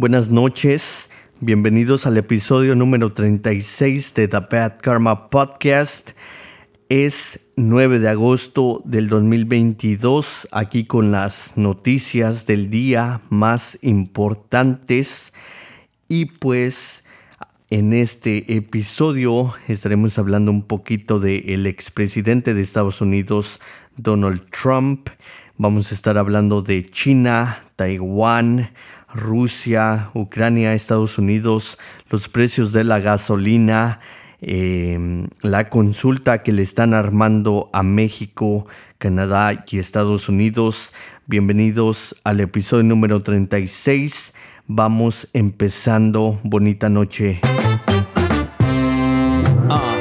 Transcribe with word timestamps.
Buenas 0.00 0.30
noches, 0.30 1.10
bienvenidos 1.40 2.06
al 2.06 2.16
episodio 2.16 2.74
número 2.74 3.12
36 3.12 4.14
de 4.14 4.28
The 4.28 4.38
Bad 4.50 4.78
Karma 4.80 5.28
Podcast. 5.28 6.12
Es 6.88 7.40
9 7.56 7.98
de 7.98 8.08
agosto 8.08 8.80
del 8.86 9.10
2022, 9.10 10.48
aquí 10.52 10.84
con 10.84 11.12
las 11.12 11.58
noticias 11.58 12.46
del 12.46 12.70
día 12.70 13.20
más 13.28 13.78
importantes. 13.82 15.34
Y 16.08 16.24
pues 16.24 17.04
en 17.68 17.92
este 17.92 18.56
episodio 18.56 19.52
estaremos 19.68 20.18
hablando 20.18 20.50
un 20.50 20.62
poquito 20.62 21.20
del 21.20 21.66
expresidente 21.66 22.54
de 22.54 22.62
Estados 22.62 23.02
Unidos, 23.02 23.60
Donald 23.98 24.46
Trump. 24.48 25.10
Vamos 25.58 25.92
a 25.92 25.94
estar 25.94 26.16
hablando 26.16 26.62
de 26.62 26.88
China, 26.88 27.62
Taiwán, 27.76 28.70
Rusia, 29.14 30.10
Ucrania, 30.14 30.74
Estados 30.74 31.18
Unidos, 31.18 31.78
los 32.10 32.28
precios 32.28 32.72
de 32.72 32.84
la 32.84 33.00
gasolina, 33.00 34.00
em, 34.40 35.28
la 35.42 35.68
consulta 35.68 36.42
que 36.42 36.52
le 36.52 36.62
están 36.62 36.94
armando 36.94 37.70
a 37.72 37.82
México, 37.82 38.66
Canadá 38.98 39.64
y 39.70 39.78
Estados 39.78 40.28
Unidos. 40.28 40.92
Bienvenidos 41.26 42.14
al 42.24 42.40
episodio 42.40 42.84
número 42.84 43.22
36. 43.22 44.34
Vamos 44.66 45.28
empezando. 45.32 46.38
Bonita 46.44 46.88
noche. 46.88 47.40
Ah. 49.68 50.00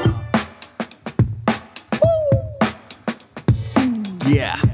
Yeah. 4.29 4.68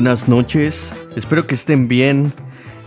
Buenas 0.00 0.30
noches, 0.30 0.94
espero 1.14 1.46
que 1.46 1.54
estén 1.54 1.86
bien. 1.86 2.32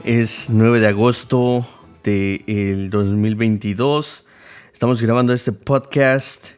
Es 0.03 0.47
9 0.49 0.79
de 0.79 0.87
agosto 0.87 1.63
del 2.03 2.89
2022. 2.89 4.25
Estamos 4.73 4.99
grabando 4.99 5.31
este 5.31 5.51
podcast 5.51 6.53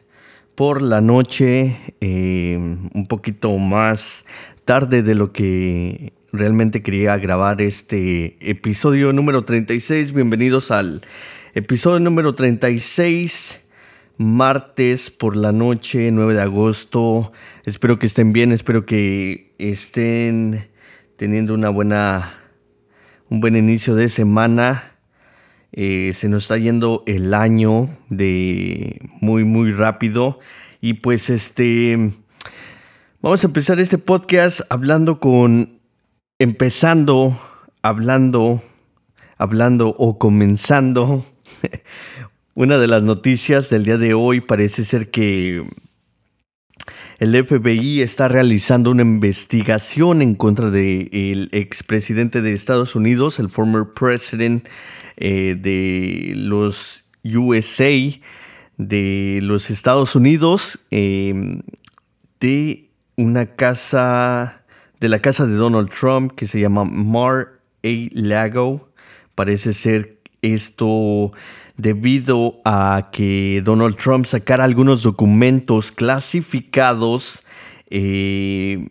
por 0.54 0.80
la 0.80 1.02
noche, 1.02 1.76
eh, 2.00 2.56
un 2.56 3.06
poquito 3.06 3.58
más 3.58 4.24
tarde 4.64 5.02
de 5.02 5.14
lo 5.14 5.30
que 5.30 6.14
realmente 6.32 6.82
quería 6.82 7.18
grabar 7.18 7.60
este 7.60 8.38
episodio 8.40 9.12
número 9.12 9.44
36. 9.44 10.14
Bienvenidos 10.14 10.70
al 10.70 11.02
episodio 11.52 12.00
número 12.00 12.34
36 12.34 13.60
martes 14.16 15.10
por 15.10 15.36
la 15.36 15.52
noche, 15.52 16.10
9 16.10 16.32
de 16.32 16.40
agosto. 16.40 17.32
Espero 17.66 17.98
que 17.98 18.06
estén 18.06 18.32
bien, 18.32 18.52
espero 18.52 18.86
que 18.86 19.45
estén 19.58 20.68
teniendo 21.16 21.54
una 21.54 21.68
buena, 21.68 22.34
un 23.28 23.40
buen 23.40 23.56
inicio 23.56 23.94
de 23.94 24.08
semana. 24.08 24.92
Eh, 25.72 26.12
se 26.14 26.28
nos 26.28 26.44
está 26.44 26.58
yendo 26.58 27.02
el 27.06 27.34
año 27.34 27.88
de 28.08 29.00
muy, 29.20 29.44
muy 29.44 29.72
rápido. 29.72 30.38
Y 30.80 30.94
pues 30.94 31.30
este, 31.30 32.12
vamos 33.20 33.44
a 33.44 33.46
empezar 33.46 33.80
este 33.80 33.98
podcast 33.98 34.60
hablando 34.70 35.20
con, 35.20 35.80
empezando, 36.38 37.38
hablando, 37.82 38.62
hablando 39.38 39.94
o 39.98 40.18
comenzando 40.18 41.24
Una 42.54 42.78
de 42.78 42.86
las 42.88 43.02
noticias 43.02 43.68
del 43.68 43.84
día 43.84 43.98
de 43.98 44.14
hoy 44.14 44.40
parece 44.40 44.84
ser 44.84 45.10
que 45.10 45.62
el 47.18 47.46
FBI 47.46 48.02
está 48.02 48.28
realizando 48.28 48.90
una 48.90 49.02
investigación 49.02 50.20
en 50.20 50.34
contra 50.34 50.70
del 50.70 51.48
expresidente 51.52 52.42
de 52.42 52.52
Estados 52.52 52.94
Unidos, 52.94 53.38
el 53.38 53.48
former 53.48 53.84
president 53.94 54.68
eh, 55.16 55.56
de 55.58 56.34
los 56.36 57.04
USA, 57.24 57.90
de 58.76 59.38
los 59.42 59.70
Estados 59.70 60.14
Unidos, 60.14 60.78
eh, 60.90 61.62
de 62.38 62.90
una 63.16 63.46
casa, 63.46 64.62
de 65.00 65.08
la 65.08 65.20
casa 65.20 65.46
de 65.46 65.54
Donald 65.54 65.88
Trump 65.88 66.32
que 66.32 66.46
se 66.46 66.60
llama 66.60 66.84
Mar 66.84 67.60
A. 67.82 68.08
Lago. 68.12 68.90
Parece 69.34 69.72
ser 69.72 70.18
esto 70.42 71.32
debido 71.76 72.60
a 72.64 73.10
que 73.12 73.62
Donald 73.64 73.96
Trump 73.96 74.24
sacara 74.24 74.64
algunos 74.64 75.02
documentos 75.02 75.92
clasificados 75.92 77.44
eh, 77.90 78.88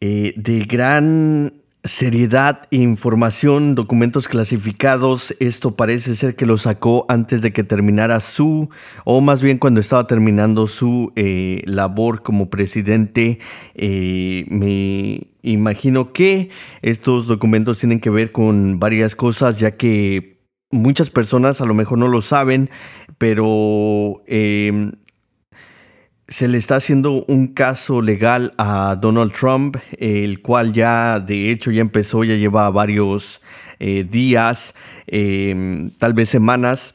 eh, 0.00 0.32
de 0.36 0.60
gran 0.60 1.54
seriedad 1.84 2.62
e 2.70 2.76
información, 2.76 3.74
documentos 3.74 4.28
clasificados. 4.28 5.34
Esto 5.40 5.74
parece 5.74 6.14
ser 6.14 6.36
que 6.36 6.46
lo 6.46 6.58
sacó 6.58 7.06
antes 7.08 7.40
de 7.40 7.52
que 7.52 7.64
terminara 7.64 8.20
su, 8.20 8.68
o 9.04 9.20
más 9.20 9.42
bien 9.42 9.58
cuando 9.58 9.80
estaba 9.80 10.06
terminando 10.06 10.66
su 10.66 11.12
eh, 11.16 11.62
labor 11.66 12.22
como 12.22 12.50
presidente. 12.50 13.38
me 13.74 15.28
imagino 15.42 16.12
que 16.12 16.50
estos 16.82 17.26
documentos 17.26 17.78
tienen 17.78 18.00
que 18.00 18.10
ver 18.10 18.32
con 18.32 18.78
varias 18.78 19.16
cosas, 19.16 19.58
ya 19.58 19.76
que 19.76 20.37
muchas 20.70 21.10
personas 21.10 21.60
a 21.60 21.66
lo 21.66 21.74
mejor 21.74 21.98
no 21.98 22.08
lo 22.08 22.20
saben, 22.22 22.70
pero 23.18 24.22
em, 24.26 24.92
se 26.28 26.46
le 26.46 26.58
está 26.58 26.76
haciendo 26.76 27.24
un 27.26 27.48
caso 27.48 28.02
legal 28.02 28.52
a 28.58 28.96
Donald 29.00 29.32
Trump, 29.32 29.76
el 29.98 30.42
cual 30.42 30.72
ya 30.72 31.20
de 31.20 31.50
hecho 31.50 31.70
ya 31.70 31.80
empezó, 31.80 32.22
ya 32.24 32.36
lleva 32.36 32.68
varios 32.70 33.40
eh, 33.78 34.04
días, 34.08 34.74
em, 35.06 35.90
tal 35.98 36.12
vez 36.12 36.28
semanas, 36.28 36.94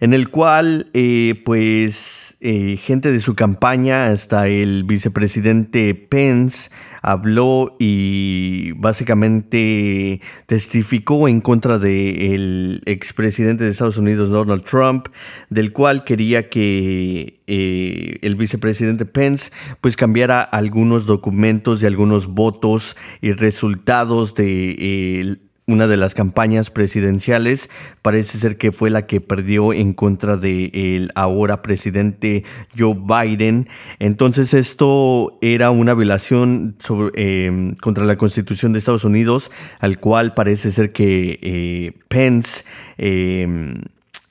en 0.00 0.12
el 0.12 0.28
cual 0.28 0.90
eh, 0.92 1.40
pues 1.44 2.36
eh, 2.40 2.76
gente 2.76 3.12
de 3.12 3.20
su 3.20 3.34
campaña, 3.34 4.08
hasta 4.08 4.48
el 4.48 4.84
vicepresidente 4.84 5.94
Pence, 5.94 6.70
habló 7.02 7.76
y 7.78 8.72
básicamente 8.72 10.20
testificó 10.46 11.28
en 11.28 11.40
contra 11.40 11.78
del 11.78 12.82
expresidente 12.86 13.64
de 13.64 13.70
Estados 13.70 13.98
Unidos, 13.98 14.30
Donald 14.30 14.62
Trump, 14.62 15.08
del 15.50 15.72
cual 15.72 16.04
quería 16.04 16.48
que 16.48 17.40
eh, 17.46 18.18
el 18.22 18.36
vicepresidente 18.36 19.04
Pence 19.04 19.50
pues 19.80 19.96
cambiara 19.96 20.40
algunos 20.42 21.04
documentos 21.06 21.82
y 21.82 21.86
algunos 21.86 22.28
votos 22.28 22.96
y 23.20 23.32
resultados 23.32 24.34
de 24.34 25.38
una 25.66 25.86
de 25.86 25.96
las 25.96 26.14
campañas 26.14 26.70
presidenciales 26.70 27.70
parece 28.02 28.38
ser 28.38 28.56
que 28.56 28.72
fue 28.72 28.90
la 28.90 29.06
que 29.06 29.20
perdió 29.20 29.72
en 29.72 29.92
contra 29.94 30.36
de 30.36 30.70
el 30.72 31.10
ahora 31.14 31.62
presidente 31.62 32.44
Joe 32.76 32.96
Biden. 32.96 33.68
Entonces 33.98 34.54
esto 34.54 35.38
era 35.40 35.70
una 35.70 35.94
violación 35.94 36.76
em, 37.14 37.74
contra 37.76 38.04
la 38.04 38.16
Constitución 38.16 38.72
de 38.72 38.80
Estados 38.80 39.04
Unidos, 39.04 39.50
al 39.78 40.00
cual 40.00 40.34
parece 40.34 40.72
ser 40.72 40.92
que 40.92 41.38
eh, 41.42 41.92
Pence 42.08 42.64
em, 42.98 43.82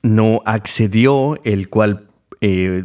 no 0.02 0.42
accedió, 0.44 1.38
el 1.44 1.68
cual 1.70 2.08
eh, 2.40 2.84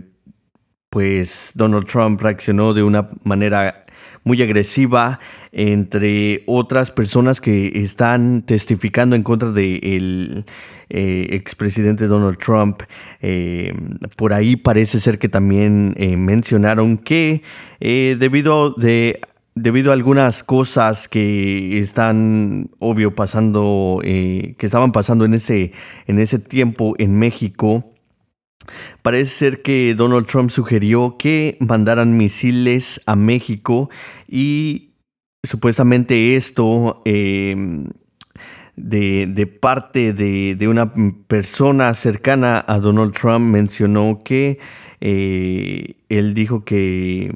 pues 0.90 1.52
Donald 1.56 1.86
Trump 1.86 2.22
reaccionó 2.22 2.74
de 2.74 2.84
una 2.84 3.10
manera 3.24 3.87
muy 4.24 4.42
agresiva 4.42 5.20
entre 5.52 6.44
otras 6.46 6.92
personas 6.92 7.42
que 7.42 7.72
están 7.76 8.44
testificando 8.44 9.16
en 9.16 9.24
contra 9.24 9.52
del 9.52 10.46
eh, 10.90 11.28
expresidente 11.32 12.08
Donald 12.08 12.38
Trump. 12.38 12.84
Eh, 13.22 13.74
por 14.16 14.34
ahí 14.34 14.56
parece 14.56 15.00
ser 15.00 15.20
que 15.20 15.30
también 15.30 15.94
eh, 15.98 16.18
mencionaron 16.18 16.98
que 16.98 17.42
debido 17.80 18.72
de 18.72 19.20
debido 19.56 19.90
a 19.90 19.94
algunas 19.94 20.44
cosas 20.44 21.08
que 21.08 21.80
están 21.80 22.70
obvio 22.78 23.16
pasando 23.16 24.00
que 24.04 24.56
estaban 24.60 24.92
pasando 24.92 25.26
en 25.26 25.34
ese 25.34 25.72
en 26.06 26.20
ese 26.20 26.38
tiempo 26.38 26.94
en 27.00 27.18
México 27.18 27.97
Parece 29.02 29.32
ser 29.32 29.62
que 29.62 29.96
Donald 29.96 30.26
Trump 30.26 30.50
sugirió 30.50 31.18
que 31.18 31.58
mandaran 31.60 32.18
misiles 32.18 33.02
a 33.06 33.16
México 33.16 33.90
y 34.28 34.92
supuestamente 35.44 36.36
esto 36.36 37.02
em, 37.06 37.88
de, 38.76 39.48
parte 39.60 40.14
de, 40.14 40.68
una 40.68 40.94
persona 41.28 41.94
cercana 41.94 42.64
a 42.68 42.80
Donald 42.80 43.14
Trump 43.14 43.52
mencionó 43.52 44.22
que 44.24 44.60
eh, 45.02 45.96
él 46.10 46.34
dijo 46.34 46.64
que 46.64 47.32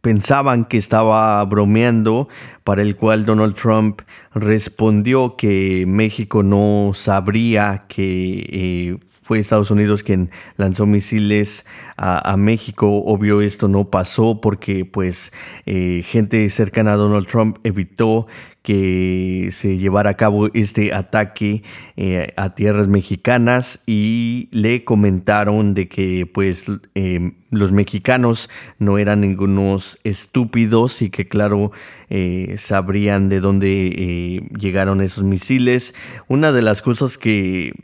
pensaban 0.00 0.64
que 0.64 0.78
estaba 0.78 1.44
bromeando, 1.44 2.28
para 2.64 2.82
el 2.82 2.96
cual 2.96 3.26
Donald 3.26 3.54
Trump 3.54 4.00
respondió 4.34 5.36
que 5.36 5.84
México 5.86 6.42
no 6.42 6.92
sabría 6.94 7.84
que 7.88 8.46
eh, 8.50 8.98
fue 9.30 9.38
Estados 9.38 9.70
Unidos 9.70 10.02
quien 10.02 10.28
lanzó 10.56 10.86
misiles 10.86 11.64
a, 11.96 12.36
México. 12.36 13.04
Obvio 13.04 13.42
esto 13.42 13.68
no 13.68 13.88
pasó 13.88 14.40
porque 14.40 14.84
pues 14.84 15.32
eh, 15.66 16.02
gente 16.04 16.48
cercana 16.48 16.94
a 16.94 16.96
Donald 16.96 17.28
Trump 17.28 17.58
evitó 17.62 18.26
que 18.64 19.50
se 19.52 19.78
llevara 19.78 20.10
a 20.10 20.14
cabo 20.14 20.48
este 20.52 20.92
ataque 20.92 21.62
eh, 21.96 22.32
a 22.36 22.56
tierras 22.56 22.88
mexicanas 22.88 23.82
y 23.86 24.48
le 24.50 24.82
comentaron 24.82 25.74
de 25.74 25.88
que 25.88 26.26
pues 26.26 26.66
em, 26.96 27.34
los 27.50 27.70
mexicanos 27.70 28.50
no 28.80 28.98
eran 28.98 29.20
ningunos 29.20 30.00
estúpidos 30.02 31.02
y 31.02 31.10
que 31.10 31.28
claro 31.28 31.70
eh, 32.08 32.56
sabrían 32.58 33.28
de 33.28 33.38
dónde 33.38 34.48
llegaron 34.58 35.00
esos 35.00 35.22
misiles. 35.22 35.94
Una 36.26 36.50
de 36.50 36.62
las 36.62 36.82
cosas 36.82 37.16
que 37.16 37.74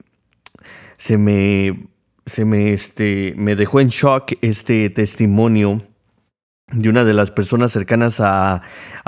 se 0.97 1.19
me, 1.19 1.89
se 2.25 2.45
me, 2.45 2.73
este, 2.73 3.35
me 3.37 3.57
dejó 3.57 3.81
en 3.81 3.89
shock 3.89 4.33
este 4.41 4.91
testimonio 4.91 5.83
de 6.73 6.89
una 6.89 7.05
de 7.05 7.15
las 7.15 7.31
personas 7.31 7.73
cercanas 7.73 8.21
a, 8.21 8.63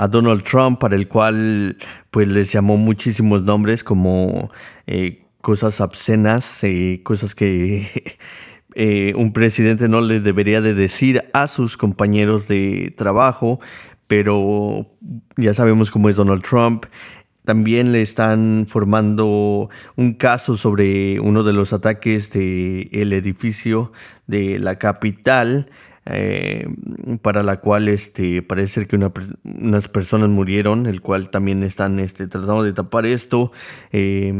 Donald 0.09 0.43
Trump, 0.43 0.79
para 0.79 0.95
el 0.95 1.09
cual 1.09 1.77
pues 2.09 2.27
les 2.29 2.51
llamó 2.53 2.77
muchísimos 2.77 3.43
nombres 3.43 3.83
como 3.83 4.49
eh, 4.87 5.25
cosas 5.41 5.81
obscenas, 5.81 6.63
eh, 6.63 7.01
cosas 7.03 7.35
que 7.35 8.17
eh, 8.75 9.13
un 9.17 9.33
presidente 9.33 9.89
no 9.89 9.99
le 9.99 10.21
debería 10.21 10.61
de 10.61 10.73
decir 10.73 11.25
a 11.33 11.47
sus 11.47 11.75
compañeros 11.75 12.47
de 12.47 12.93
trabajo, 12.97 13.59
pero 14.07 14.87
ya 15.35 15.53
sabemos 15.53 15.91
cómo 15.91 16.09
es 16.09 16.15
Donald 16.15 16.43
Trump. 16.43 16.85
También 17.49 17.91
le 17.91 18.03
están 18.03 18.67
formando 18.69 19.71
un 19.95 20.13
caso 20.13 20.55
sobre 20.55 21.19
uno 21.19 21.41
de 21.41 21.51
los 21.51 21.73
ataques 21.73 22.29
del 22.29 22.89
el 22.91 23.11
edificio 23.11 23.91
de 24.27 24.59
la 24.59 24.77
capital, 24.77 25.71
eh, 26.05 26.67
para 27.23 27.41
la 27.41 27.59
cual 27.59 27.87
este, 27.87 28.43
parece 28.43 28.73
ser 28.73 28.87
que 28.87 28.99
unas 29.43 29.87
personas 29.87 30.29
murieron, 30.29 30.85
el 30.85 31.01
cual 31.01 31.31
también 31.31 31.63
están 31.63 31.97
este, 31.97 32.27
tratando 32.27 32.61
de 32.61 32.73
tapar 32.73 33.07
esto. 33.07 33.51
Eh, 33.91 34.31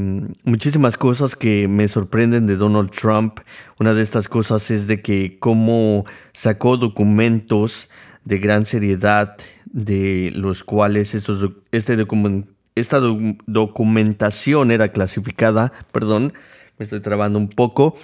muchísimas 0.43 0.95
cosas 0.95 1.35
que 1.35 1.67
me 1.67 1.87
sorprenden 1.87 2.45
de 2.45 2.57
Donald 2.57 2.91
Trump. 2.91 3.39
Una 3.79 3.95
de 3.95 4.03
estas 4.03 4.27
cosas 4.27 4.69
es 4.69 4.85
de 4.85 5.01
que 5.01 5.39
cómo 5.39 6.05
sacó 6.33 6.77
documentos 6.77 7.89
de 8.23 8.37
gran 8.37 8.67
seriedad 8.67 9.35
de 9.65 10.31
los 10.35 10.63
cuales 10.63 11.15
estos, 11.15 11.49
este 11.71 11.95
documento 11.95 12.58
esta 12.79 12.99
documentación 12.99 14.71
era 14.71 14.91
clasificada, 14.91 15.73
perdón, 15.91 16.33
me 16.77 16.85
estoy 16.85 17.01
trabando 17.01 17.37
un 17.37 17.49
poco, 17.49 17.95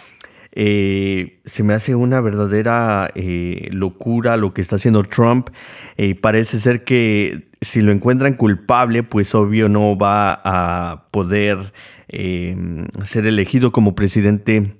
eh, 0.51 1.41
se 1.43 1.63
me 1.63 1.73
hace 1.73 1.95
una 1.95 2.21
verdadera 2.21 3.11
eh, 3.15 3.67
locura 3.71 4.37
lo 4.37 4.53
que 4.53 4.61
está 4.61 4.77
haciendo 4.77 5.03
Trump. 5.03 5.49
Eh, 5.97 6.15
parece 6.15 6.59
ser 6.59 6.85
que 6.85 7.49
si 7.59 7.81
lo 7.81 7.91
encuentran 7.91 8.35
culpable, 8.35 9.03
pues 9.03 9.35
obvio 9.35 9.67
no 9.67 9.97
va 9.97 10.41
a 10.43 11.07
poder 11.11 11.73
ser 12.07 13.25
elegido 13.25 13.73
como 13.73 13.93
presidente 13.93 14.77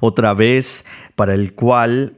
otra 0.00 0.34
vez, 0.34 0.84
para 1.14 1.34
el 1.34 1.52
cual 1.54 2.14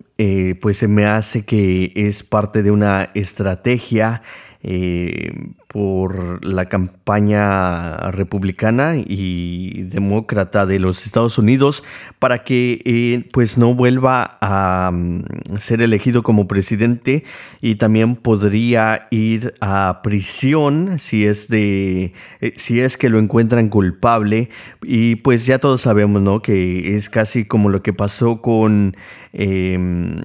pues 0.60 0.78
se 0.78 0.88
me 0.88 1.04
hace 1.04 1.44
que 1.44 1.92
es 1.94 2.22
parte 2.22 2.62
de 2.62 2.70
una 2.70 3.10
estrategia 3.14 4.22
eh, 4.62 5.30
por 5.68 6.42
la 6.46 6.66
campaña 6.66 8.10
republicana 8.10 8.94
y 8.96 9.82
demócrata 9.82 10.64
de 10.64 10.78
los 10.78 11.04
Estados 11.04 11.36
Unidos 11.36 11.84
para 12.18 12.42
que 12.42 12.80
eh, 12.86 13.28
pues 13.32 13.58
no 13.58 13.74
vuelva 13.74 14.38
a 14.40 14.90
mm, 14.90 15.58
ser 15.58 15.82
elegido 15.82 16.22
como 16.22 16.48
presidente 16.48 17.22
y 17.60 17.74
también 17.74 18.16
podría 18.16 19.08
ir 19.10 19.54
a 19.60 20.00
prisión 20.02 20.98
si 20.98 21.26
es 21.26 21.48
de 21.48 22.14
eh, 22.40 22.54
si 22.56 22.80
es 22.80 22.96
que 22.96 23.10
lo 23.10 23.18
encuentran 23.18 23.68
culpable. 23.68 24.48
Y 24.82 25.16
pues 25.16 25.44
ya 25.44 25.58
todos 25.58 25.82
sabemos 25.82 26.22
no 26.22 26.40
que 26.40 26.96
es 26.96 27.10
casi 27.10 27.44
como 27.44 27.68
lo 27.68 27.82
que 27.82 27.92
pasó 27.92 28.40
con 28.40 28.96
em, 29.34 30.22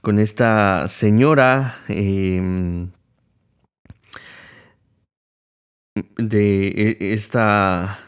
con 0.00 0.20
esta 0.20 0.86
señora 0.88 1.78
em, 1.88 2.90
de 5.94 6.96
e, 7.00 7.12
esta... 7.14 8.00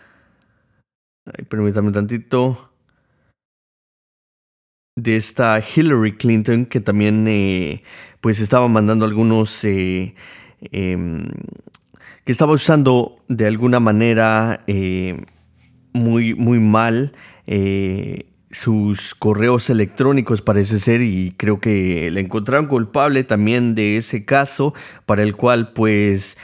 permítame 1.48 1.92
tantito. 1.92 2.70
De 4.98 5.16
esta 5.16 5.60
Hillary 5.60 6.16
Clinton 6.16 6.64
que 6.66 6.80
también 6.80 7.26
eh, 7.28 7.82
pues 8.20 8.40
estaba 8.40 8.68
mandando 8.68 9.04
algunos... 9.04 9.64
Eh, 9.64 10.14
em, 10.60 11.28
que 12.24 12.32
estaba 12.32 12.52
usando 12.52 13.22
de 13.28 13.46
alguna 13.46 13.78
manera 13.78 14.64
eh, 14.66 15.24
muy, 15.92 16.34
muy 16.34 16.58
mal 16.58 17.12
sus 18.50 19.14
correos 19.14 19.70
electrónicos 19.70 20.42
parece 20.42 20.80
ser 20.80 21.02
y 21.02 21.34
creo 21.36 21.60
que 21.60 22.10
le 22.10 22.20
encontraron 22.20 22.66
culpable 22.66 23.22
también 23.22 23.76
de 23.76 23.98
ese 23.98 24.24
caso 24.24 24.74
para 25.04 25.22
el 25.22 25.36
cual 25.36 25.72
pues 25.72 26.36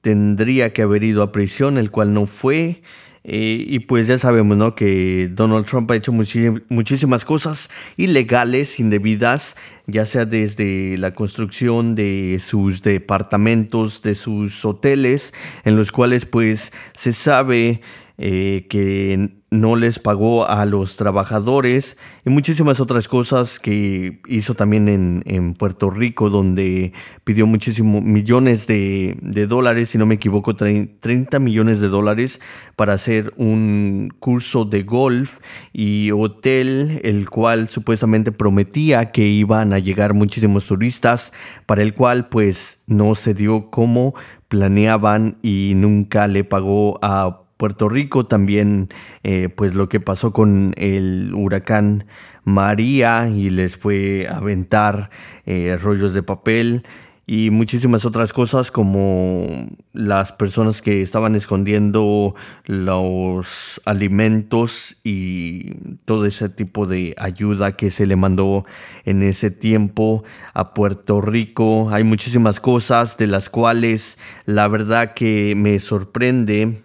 tendría 0.00 0.72
que 0.72 0.82
haber 0.82 1.04
ido 1.04 1.22
a 1.22 1.32
prisión, 1.32 1.78
el 1.78 1.90
cual 1.90 2.12
no 2.12 2.26
fue. 2.26 2.82
Eh, 3.22 3.64
y 3.68 3.80
pues 3.80 4.06
ya 4.06 4.18
sabemos, 4.18 4.56
¿no? 4.56 4.74
Que 4.74 5.28
Donald 5.30 5.66
Trump 5.66 5.90
ha 5.90 5.96
hecho 5.96 6.10
muchísimas 6.10 7.24
cosas 7.26 7.68
ilegales, 7.98 8.80
indebidas, 8.80 9.56
ya 9.86 10.06
sea 10.06 10.24
desde 10.24 10.96
la 10.96 11.12
construcción 11.12 11.94
de 11.94 12.38
sus 12.40 12.80
departamentos, 12.80 14.00
de 14.00 14.14
sus 14.14 14.64
hoteles, 14.64 15.34
en 15.64 15.76
los 15.76 15.92
cuales 15.92 16.24
pues 16.24 16.72
se 16.94 17.12
sabe 17.12 17.82
eh, 18.22 18.66
que 18.68 19.40
no 19.50 19.76
les 19.76 19.98
pagó 19.98 20.46
a 20.46 20.66
los 20.66 20.96
trabajadores 20.96 21.96
y 22.26 22.28
muchísimas 22.28 22.78
otras 22.78 23.08
cosas 23.08 23.58
que 23.58 24.20
hizo 24.28 24.54
también 24.54 25.22
en, 25.24 25.54
Puerto 25.54 25.88
Rico, 25.88 26.28
donde 26.28 26.92
pidió 27.24 27.46
muchísimos 27.46 28.02
millones 28.02 28.66
de, 28.66 29.16
dólares, 29.48 29.88
si 29.88 29.96
no 29.96 30.04
me 30.04 30.16
equivoco, 30.16 30.54
30 30.54 31.38
millones 31.38 31.80
de 31.80 31.88
dólares 31.88 32.42
para 32.76 32.92
hacer 32.92 33.32
un 33.38 34.12
curso 34.18 34.66
de 34.66 34.82
golf 34.82 35.38
y 35.72 36.10
hotel, 36.10 37.00
el 37.02 37.30
cual 37.30 37.70
supuestamente 37.70 38.32
prometía 38.32 39.12
que 39.12 39.26
iban 39.26 39.72
a 39.72 39.78
llegar 39.78 40.12
muchísimos 40.12 40.66
turistas, 40.66 41.32
para 41.64 41.80
el 41.80 41.94
cual 41.94 42.28
pues 42.28 42.80
no 42.86 43.14
se 43.14 43.32
dio 43.32 43.70
como 43.70 44.14
planeaban 44.48 45.38
y 45.42 45.72
nunca 45.76 46.26
le 46.26 46.44
pagó 46.44 46.98
a 47.02 47.39
Puerto 47.60 47.90
Rico, 47.90 48.24
también 48.24 48.88
eh, 49.22 49.50
pues 49.54 49.74
lo 49.74 49.90
que 49.90 50.00
pasó 50.00 50.32
con 50.32 50.72
el 50.78 51.34
huracán 51.34 52.06
María 52.42 53.28
y 53.28 53.50
les 53.50 53.76
fue 53.76 54.26
a 54.30 54.38
aventar 54.38 55.10
eh, 55.44 55.76
rollos 55.78 56.14
de 56.14 56.22
papel 56.22 56.84
y 57.26 57.50
muchísimas 57.50 58.06
otras 58.06 58.32
cosas 58.32 58.70
como 58.70 59.68
las 59.92 60.32
personas 60.32 60.80
que 60.80 61.02
estaban 61.02 61.36
escondiendo 61.36 62.34
los 62.64 63.78
alimentos 63.84 64.96
y 65.04 65.74
todo 66.06 66.24
ese 66.24 66.48
tipo 66.48 66.86
de 66.86 67.14
ayuda 67.18 67.76
que 67.76 67.90
se 67.90 68.06
le 68.06 68.16
mandó 68.16 68.64
en 69.04 69.22
ese 69.22 69.50
tiempo 69.50 70.24
a 70.54 70.72
Puerto 70.72 71.20
Rico. 71.20 71.90
Hay 71.90 72.04
muchísimas 72.04 72.58
cosas 72.58 73.18
de 73.18 73.26
las 73.26 73.50
cuales 73.50 74.16
la 74.46 74.66
verdad 74.66 75.12
que 75.12 75.52
me 75.58 75.78
sorprende 75.78 76.84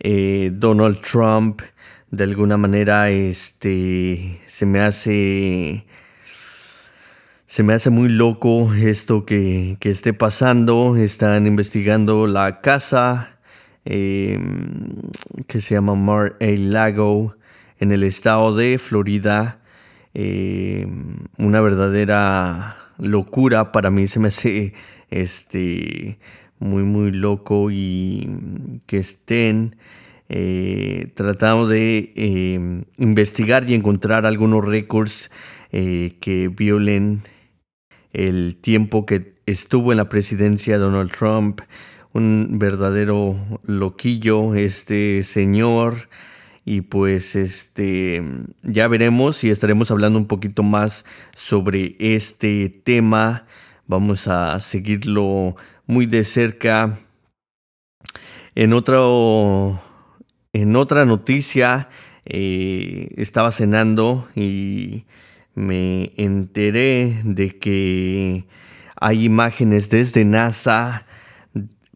eh, 0.00 0.50
Donald 0.52 1.00
Trump 1.00 1.62
de 2.10 2.24
alguna 2.24 2.56
manera 2.56 3.10
este 3.10 4.40
se 4.46 4.66
me 4.66 4.80
hace 4.80 5.86
se 7.52 7.62
me 7.62 7.74
hace 7.74 7.90
muy 7.90 8.08
loco 8.08 8.72
esto 8.72 9.26
que, 9.26 9.76
esté 9.82 10.14
pasando. 10.14 10.96
Están 10.96 11.46
investigando 11.46 12.26
la 12.26 12.62
casa 12.62 13.38
em, 13.84 15.02
que 15.46 15.60
se 15.60 15.74
llama 15.74 15.94
Mar 15.94 16.36
a 16.40 16.46
Lago 16.46 17.36
en 17.78 17.92
el 17.92 18.04
estado 18.04 18.56
de 18.56 18.78
Florida. 18.78 19.60
Em, 20.14 21.16
una 21.36 21.60
verdadera 21.60 22.78
locura 22.96 23.70
para 23.70 23.90
mí 23.90 24.06
se 24.06 24.18
me 24.18 24.28
hace 24.28 24.72
este 25.10 26.18
muy 26.62 26.84
muy 26.84 27.10
loco 27.10 27.70
y 27.70 28.80
que 28.86 28.98
estén 28.98 29.76
eh, 30.28 31.12
tratando 31.14 31.66
de 31.66 32.12
em, 32.16 32.84
investigar 32.96 33.68
y 33.68 33.74
encontrar 33.74 34.24
algunos 34.24 34.64
récords 34.64 35.30
eh, 35.72 36.16
que 36.20 36.48
violen 36.48 37.22
el 38.12 38.56
tiempo 38.56 39.04
que 39.04 39.34
estuvo 39.46 39.92
en 39.92 39.98
la 39.98 40.08
presidencia 40.08 40.78
Donald 40.78 41.10
Trump, 41.10 41.60
un 42.12 42.58
verdadero 42.58 43.36
loquillo 43.64 44.54
este 44.54 45.22
señor 45.24 46.08
y 46.64 46.82
pues 46.82 47.34
este 47.34 48.22
ya 48.62 48.86
veremos 48.86 49.42
y 49.44 49.50
estaremos 49.50 49.90
hablando 49.90 50.18
un 50.18 50.26
poquito 50.26 50.62
más 50.62 51.04
sobre 51.34 51.96
este 51.98 52.68
tema. 52.68 53.46
Vamos 53.86 54.28
a 54.28 54.60
seguirlo 54.60 55.56
muy 55.86 56.06
de 56.06 56.24
cerca. 56.24 56.98
En 58.54 58.72
otro 58.72 59.80
en 60.52 60.76
otra 60.76 61.06
noticia 61.06 61.88
eh, 62.26 63.08
estaba 63.16 63.52
cenando 63.52 64.28
y 64.34 65.06
me 65.54 66.12
enteré 66.16 67.20
de 67.24 67.58
que 67.58 68.44
hay 68.96 69.24
imágenes 69.24 69.88
desde 69.88 70.24
NASA 70.24 71.06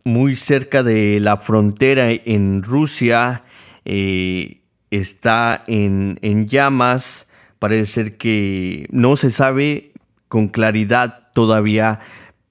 muy 0.04 0.36
cerca 0.36 0.82
de 0.82 1.20
la 1.20 1.36
frontera 1.36 2.10
en 2.10 2.62
Rusia. 2.62 3.44
Eh, 3.84 4.62
está 4.90 5.62
en, 5.66 6.18
en 6.22 6.46
llamas. 6.46 7.28
Parece 7.58 7.86
ser 7.86 8.16
que 8.16 8.86
no 8.90 9.16
se 9.16 9.30
sabe 9.30 9.92
con 10.28 10.48
claridad 10.48 11.30
todavía, 11.34 12.00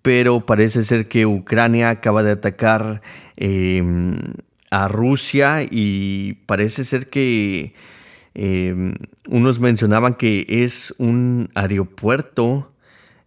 pero 0.06 0.46
parece 0.46 0.86
ser 0.86 1.10
que 1.10 1.26
Ucrania 1.26 1.90
acaba 1.90 2.24
de 2.24 2.32
atacar 2.32 3.02
em, 3.36 4.16
a 4.72 4.88
Rusia 4.88 5.66
y 5.70 6.34
parece 6.46 6.86
ser 6.86 7.10
que 7.10 7.74
Em, 8.36 8.96
unos 9.30 9.62
mencionaban 9.62 10.16
que 10.16 10.46
es 10.50 10.94
un 10.98 11.50
aeropuerto, 11.56 12.74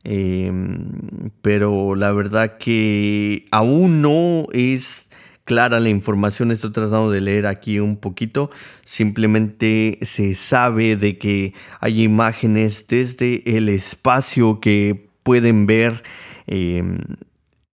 em, 0.05 1.31
pero 1.41 1.95
la 1.95 2.13
verdad 2.13 2.59
que 2.59 3.47
aún 3.51 4.03
no 4.03 4.47
es 4.53 5.09
clara 5.45 5.81
la 5.81 5.89
información. 5.89 6.53
Estoy 6.53 6.73
tratando 6.73 7.11
de 7.11 7.23
leer 7.23 7.47
aquí 7.47 7.81
un 7.81 7.97
poquito. 7.97 8.51
Simplemente 8.85 9.99
se 10.03 10.35
sabe 10.35 10.97
de 10.97 11.17
que 11.17 11.55
hay 11.81 12.03
imágenes 12.03 12.87
desde 12.87 13.43
el 13.57 13.71
espacio 13.71 14.61
que 14.61 15.09
pueden 15.23 15.65
ver 15.67 16.03
em, 16.49 16.99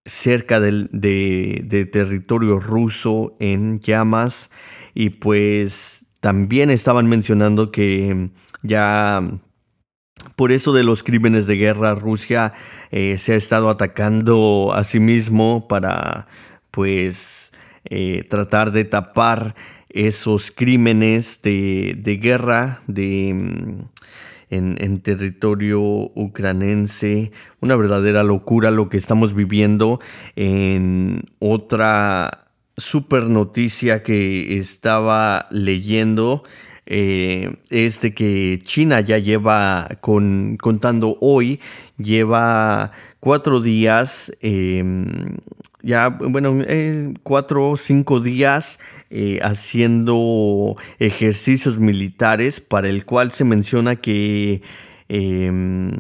cerca 0.06 0.60
del 0.60 0.90
de 0.92 1.90
territorio 1.92 2.60
ruso 2.60 3.36
en 3.40 3.80
llamas. 3.80 4.52
Y 4.94 5.10
pues 5.10 6.06
también 6.20 6.70
estaban 6.70 7.08
mencionando 7.08 7.72
que 7.72 8.30
ya 8.62 9.22
por 10.36 10.52
eso 10.52 10.74
de 10.74 10.84
los 10.84 11.04
crímenes 11.04 11.48
de 11.48 11.56
guerra 11.56 11.96
Rusia 11.96 12.54
eh, 12.92 13.18
se 13.18 13.34
ha 13.34 13.36
estado 13.36 13.70
atacando 13.70 14.72
a 14.74 14.84
sí 14.84 15.00
mismo 15.00 15.68
para 15.68 16.28
pues 16.72 17.52
eh, 17.86 18.26
tratar 18.30 18.72
de 18.72 18.86
tapar 18.86 19.56
esos 19.90 20.52
crímenes 20.52 21.42
de, 21.42 22.20
guerra 22.22 22.82
de, 22.88 23.34
mm, 23.34 23.82
en, 24.50 25.00
territorio 25.02 25.82
ucranense. 25.82 27.32
Una 27.62 27.76
verdadera 27.76 28.24
locura 28.24 28.72
lo 28.72 28.90
que 28.90 28.98
estamos 28.98 29.34
viviendo 29.34 30.00
en 30.36 31.24
otra 31.40 32.48
super 32.78 33.24
noticia 33.24 34.04
que 34.04 34.58
estaba 34.58 35.48
leyendo 35.50 36.44
eh, 36.86 37.56
es 37.70 38.02
de 38.02 38.14
que 38.14 38.60
China 38.64 39.02
ya 39.02 39.18
lleva, 39.18 39.88
con, 40.02 40.58
contando 40.58 41.18
hoy, 41.20 41.60
lleva 41.98 42.92
cuatro 43.20 43.60
días, 43.60 44.32
em, 44.42 45.38
ya, 45.86 46.10
bueno, 46.10 46.58
eh, 46.68 47.14
cuatro 47.22 47.70
o 47.70 47.78
cinco 47.78 48.20
días 48.20 48.80
eh, 49.12 49.40
haciendo 49.44 50.76
ejercicios 50.98 51.78
militares 51.78 52.60
para 52.60 52.90
el 52.90 53.06
cual 53.06 53.32
se 53.34 53.44
menciona 53.44 53.96
que 53.96 54.64
em, 55.10 55.92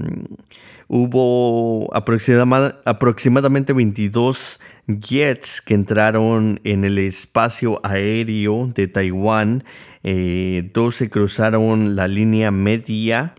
hubo 0.87 1.87
aproximadamente 1.93 3.73
22 3.73 4.59
jets 4.87 5.61
que 5.61 5.75
entraron 5.75 6.59
en 6.63 6.83
el 6.83 6.97
espacio 6.97 7.79
aéreo 7.83 8.71
de 8.73 8.87
Taiwán. 8.87 9.63
Eh, 10.01 10.71
12 10.73 11.11
cruzaron 11.11 11.95
la 11.95 12.07
línea 12.07 12.49
media. 12.49 13.35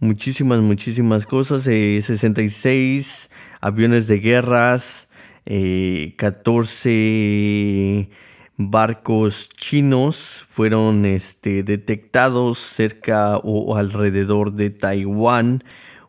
Muchísimas, 0.00 0.60
muchísimas 0.60 1.26
cosas. 1.26 1.64
66 1.64 3.27
eh, 3.27 3.27
aviones 3.60 4.06
de 4.06 4.18
guerras. 4.18 5.08
14 5.44 6.90
eh, 6.90 8.10
barcos 8.58 9.48
chinos 9.48 10.44
fueron 10.46 11.06
este, 11.06 11.62
detectados 11.62 12.58
cerca 12.58 13.38
o 13.38 13.76
alrededor 13.76 14.52
de 14.52 14.68
Taiwán 14.68 15.64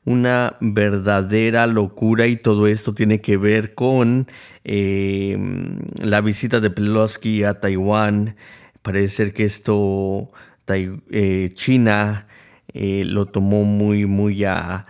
una 0.10 0.58
verdadera 0.60 1.68
locura 1.68 2.26
y 2.26 2.36
todo 2.36 2.66
esto 2.66 2.96
tiene 2.96 3.22
que 3.22 3.38
ver 3.38 3.76
con 3.76 4.28
em, 4.64 5.80
la 6.02 6.22
visita 6.22 6.60
de 6.60 6.72
Pelosi 6.72 7.44
a 7.44 7.60
Taiwán. 7.60 8.36
Parece 8.82 9.16
ser 9.16 9.34
que 9.34 9.46
esto 9.46 10.32
eh, 10.68 11.52
China 11.54 12.28
eh, 12.74 13.04
lo 13.06 13.28
tomó 13.28 13.64
muy, 13.66 14.08
muy 14.08 14.44
a, 14.46 14.88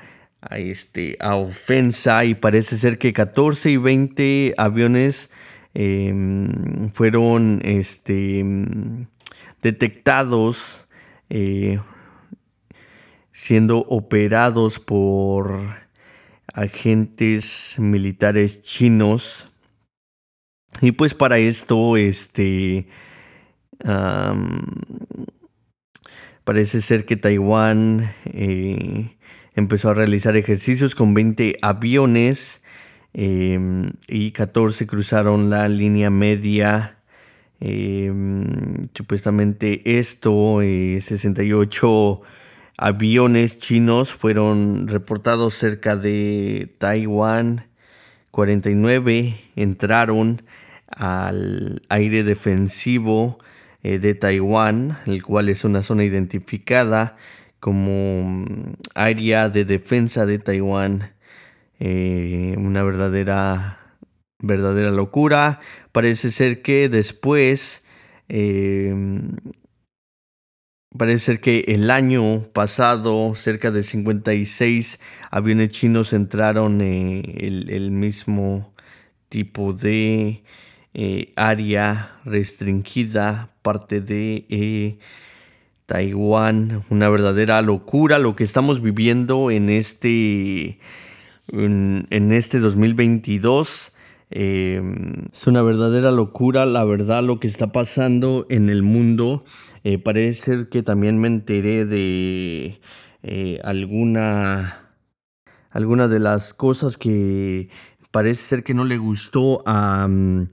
este, 0.51 1.17
a 1.19 1.35
ofensa 1.35 2.25
y 2.25 2.33
parece 2.33 2.77
ser 2.77 2.97
que 2.97 3.13
14 3.13 3.71
y 3.71 3.77
20 3.77 4.55
aviones 4.57 5.29
em, 5.73 6.91
fueron 6.91 7.61
este, 7.63 8.45
detectados 9.61 10.85
eh, 11.29 11.79
siendo 13.31 13.79
operados 13.79 14.79
por 14.79 15.89
agentes 16.53 17.75
militares 17.77 18.61
chinos. 18.63 19.47
Y 20.81 20.91
pues 20.93 21.13
para 21.13 21.37
esto, 21.37 21.97
este, 21.97 22.87
parece 26.43 26.81
ser 26.81 27.05
que 27.05 27.17
Taiwán 27.17 28.13
eh, 28.25 29.15
empezó 29.59 29.89
a 29.89 29.93
realizar 29.93 30.35
ejercicios 30.35 30.95
con 30.95 31.13
20 31.13 31.57
aviones 31.61 32.61
em, 33.13 33.91
y 34.07 34.31
14 34.31 34.87
cruzaron 34.87 35.49
la 35.49 35.67
línea 35.67 36.09
media. 36.09 36.97
Em, 37.59 38.87
supuestamente 38.93 39.99
esto, 39.99 40.59
68 40.61 42.21
eh, 42.23 42.27
aviones 42.77 43.59
chinos 43.59 44.13
fueron 44.13 44.87
reportados 44.87 45.53
cerca 45.53 45.95
de 45.95 46.73
Taiwán. 46.77 47.67
49 48.31 49.35
entraron 49.55 50.41
al 50.87 51.81
aire 51.89 52.23
defensivo 52.23 53.39
eh, 53.83 53.99
de 53.99 54.15
Taiwán, 54.15 54.97
el 55.05 55.23
cual 55.23 55.49
es 55.49 55.63
una 55.63 55.83
zona 55.83 56.03
identificada 56.03 57.15
como 57.59 58.23
mm, 58.23 58.73
área 58.95 59.49
de 59.49 59.65
defensa 59.65 60.25
de 60.25 60.39
Taiwán. 60.39 61.13
Eh, 61.79 62.55
una 62.57 62.83
verdadera, 62.83 63.79
verdadera 64.39 64.91
locura. 64.91 65.59
Parece 65.91 66.31
ser 66.31 66.61
que 66.61 66.89
después, 66.89 67.83
em, 68.27 69.37
parece 70.97 71.19
ser 71.25 71.41
que 71.41 71.59
el 71.67 71.89
año 71.89 72.51
pasado 72.53 73.33
cerca 73.35 73.71
de 73.71 73.83
56 73.83 74.99
aviones 75.31 75.69
chinos 75.71 76.13
entraron 76.13 76.81
en 76.81 77.23
el, 77.37 77.91
mismo 77.91 78.73
tipo 79.29 79.73
de 79.73 80.43
eh, 80.93 81.33
área 81.35 82.19
restringida, 82.25 83.51
parte 83.61 84.01
de... 84.01 84.99
Taiwán, 85.89 86.83
una 86.91 87.09
verdadera 87.09 87.63
locura 87.63 88.19
lo 88.19 88.35
que 88.35 88.43
estamos 88.43 88.79
viviendo 88.79 89.49
en 89.49 89.71
este, 89.71 90.77
en, 91.47 92.31
este 92.31 92.59
2022. 92.59 93.91
Em, 94.29 95.25
es 95.33 95.47
una 95.47 95.63
verdadera 95.63 96.11
locura, 96.11 96.67
la 96.67 96.83
verdad, 96.83 97.23
lo 97.23 97.39
que 97.39 97.47
está 97.47 97.71
pasando 97.71 98.45
en 98.49 98.69
el 98.69 98.83
mundo. 98.83 99.43
Eh, 99.83 99.97
parece 99.97 100.39
ser 100.39 100.69
que 100.69 100.83
también 100.83 101.17
me 101.17 101.27
enteré 101.27 101.85
de 101.85 102.79
eh, 103.23 103.59
alguna, 103.63 104.91
alguna 105.71 106.07
de 106.07 106.19
las 106.19 106.53
cosas 106.53 106.97
que 106.97 107.69
parece 108.11 108.43
ser 108.43 108.63
que 108.63 108.75
no 108.75 108.85
le 108.85 108.99
gustó 108.99 109.63
a 109.65 110.07
mm, 110.07 110.49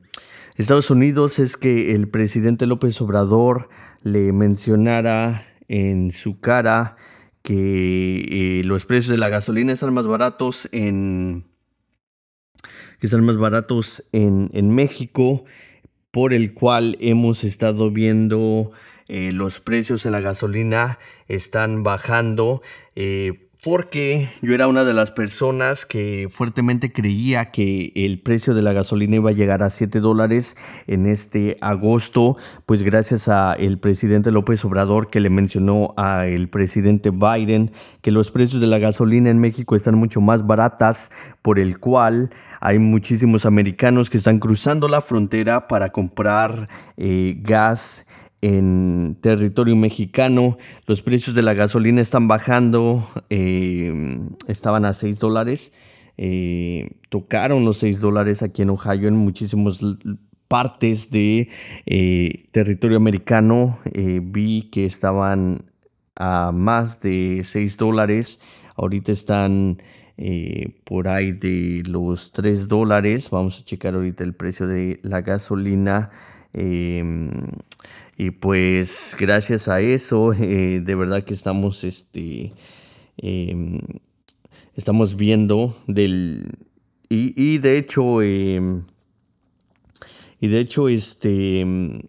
Estados 0.57 0.91
Unidos 0.91 1.39
es 1.39 1.59
que 1.59 1.95
el 1.95 2.09
presidente 2.09 2.67
López 2.67 2.99
Obrador 3.03 3.69
le 4.03 4.33
mencionara 4.33 5.47
en 5.69 6.13
su 6.13 6.41
cara 6.41 6.97
que 7.43 8.61
eh, 8.61 8.65
los 8.65 8.87
precios 8.87 9.11
de 9.11 9.19
la 9.19 9.29
gasolina 9.29 9.75
están 9.75 9.93
más 9.93 10.07
baratos 10.07 10.69
en 10.73 11.45
que 12.99 13.07
están 13.07 13.23
más 13.23 13.37
baratos 13.37 14.03
en, 14.13 14.51
en 14.55 14.71
México 14.71 15.45
por 16.11 16.33
el 16.33 16.55
cual 16.55 16.97
hemos 17.01 17.45
estado 17.45 17.91
viendo 17.91 18.73
eh, 19.09 19.33
los 19.33 19.61
precios 19.61 20.07
en 20.07 20.13
la 20.13 20.21
gasolina 20.21 20.99
están 21.29 21.83
bajando 21.83 22.63
eh, 22.95 23.46
porque 23.67 24.29
yo 24.43 24.55
era 24.55 24.69
una 24.69 24.85
de 24.85 24.95
las 24.95 25.11
personas 25.11 25.87
que 25.87 26.29
fuertemente 26.31 26.93
creía 26.93 27.51
que 27.51 27.91
el 27.97 28.23
precio 28.23 28.55
de 28.55 28.63
la 28.63 28.73
gasolina 28.73 29.17
iba 29.17 29.31
a 29.31 29.33
llegar 29.33 29.65
a 29.65 29.71
7 29.71 29.99
dólares 29.99 30.57
en 30.87 31.07
este 31.07 31.57
agosto, 31.61 32.37
pues 32.65 32.85
gracias 32.85 33.29
a 33.29 33.55
el 33.55 33.81
presidente 33.81 34.31
López 34.31 34.65
Obrador 34.65 35.11
que 35.11 35.19
le 35.19 35.31
mencionó 35.31 35.95
a 35.97 36.29
el 36.29 36.49
presidente 36.49 37.11
Biden 37.11 37.73
que 38.03 38.13
los 38.13 38.31
precios 38.31 38.61
de 38.61 38.69
la 38.69 38.79
gasolina 38.79 39.31
en 39.31 39.41
México 39.41 39.75
están 39.75 39.97
mucho 39.97 40.21
más 40.21 40.47
baratas, 40.47 41.11
por 41.43 41.59
el 41.59 41.81
cual 41.81 42.31
hay 42.61 42.79
muchísimos 42.79 43.47
americanos 43.47 44.11
que 44.11 44.19
están 44.19 44.39
cruzando 44.39 44.87
la 44.87 45.01
frontera 45.01 45.67
para 45.67 45.91
comprar 45.91 46.69
eh, 46.97 47.35
gas 47.41 48.07
en 48.43 49.17
territorio 49.21 49.77
mexicano. 49.77 50.59
Los 50.87 51.03
precios 51.03 51.35
de 51.35 51.43
la 51.43 51.55
gasolina 51.55 52.01
están 52.01 52.29
bajando, 52.29 53.09
eh, 53.31 54.19
estaban 54.49 54.85
a 54.85 54.95
6 54.95 55.19
dólares. 55.19 55.73
Eh, 56.19 56.99
tocaron 57.11 57.65
los 57.65 57.79
6 57.79 58.01
dólares 58.01 58.43
aquí 58.43 58.63
en 58.63 58.71
Ohio 58.71 59.09
en 59.09 59.17
muchísimas 59.17 59.79
partes 60.49 61.11
de 61.11 61.49
eh, 61.87 62.49
territorio 62.53 62.97
americano. 62.97 63.79
vi 64.23 64.69
que 64.71 64.85
estaban 64.85 65.65
a 66.15 66.53
más 66.53 67.01
de 67.01 67.43
6 67.45 67.77
dólares. 67.77 68.39
Ahorita 68.77 69.13
están 69.13 69.83
por 70.85 71.09
ahí 71.09 71.33
de 71.33 71.83
los 71.87 72.33
3 72.33 72.69
dólares. 72.69 73.29
Vamos 73.31 73.61
a 73.61 73.65
checar 73.65 73.95
ahorita 73.95 74.25
el 74.25 74.35
precio 74.35 74.67
de 74.67 75.01
la 75.03 75.21
gasolina. 75.23 76.11
Y 78.19 78.31
pues 78.31 79.15
gracias 79.19 79.69
a 79.69 79.81
eso, 79.81 80.33
eh, 80.33 80.81
de 80.81 80.95
verdad 80.95 81.25
que 81.25 81.35
estamos, 81.35 81.85
este, 81.85 82.55
em, 83.19 83.81
estamos 84.75 85.17
viendo 85.17 85.77
del... 85.87 86.51
Y, 87.09 87.59
de 87.59 87.79
hecho, 87.79 88.21
em, 88.23 88.85
y 90.41 90.49
de 90.49 90.59
hecho, 90.59 90.89
este, 90.89 91.61
em, 91.61 92.03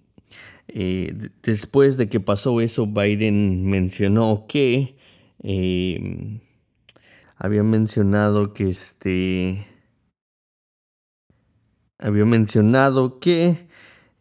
eh, 0.70 1.14
después 1.44 1.98
de 1.98 2.10
que 2.10 2.20
pasó 2.20 2.62
eso, 2.62 2.88
Biden 2.88 3.65
mencionó 3.65 4.46
que 4.48 4.96
había 7.38 7.63
mencionado 7.63 8.54
que 8.54 8.70
este 8.70 9.67
había 12.00 12.26
mencionado 12.26 13.20
que 13.20 13.66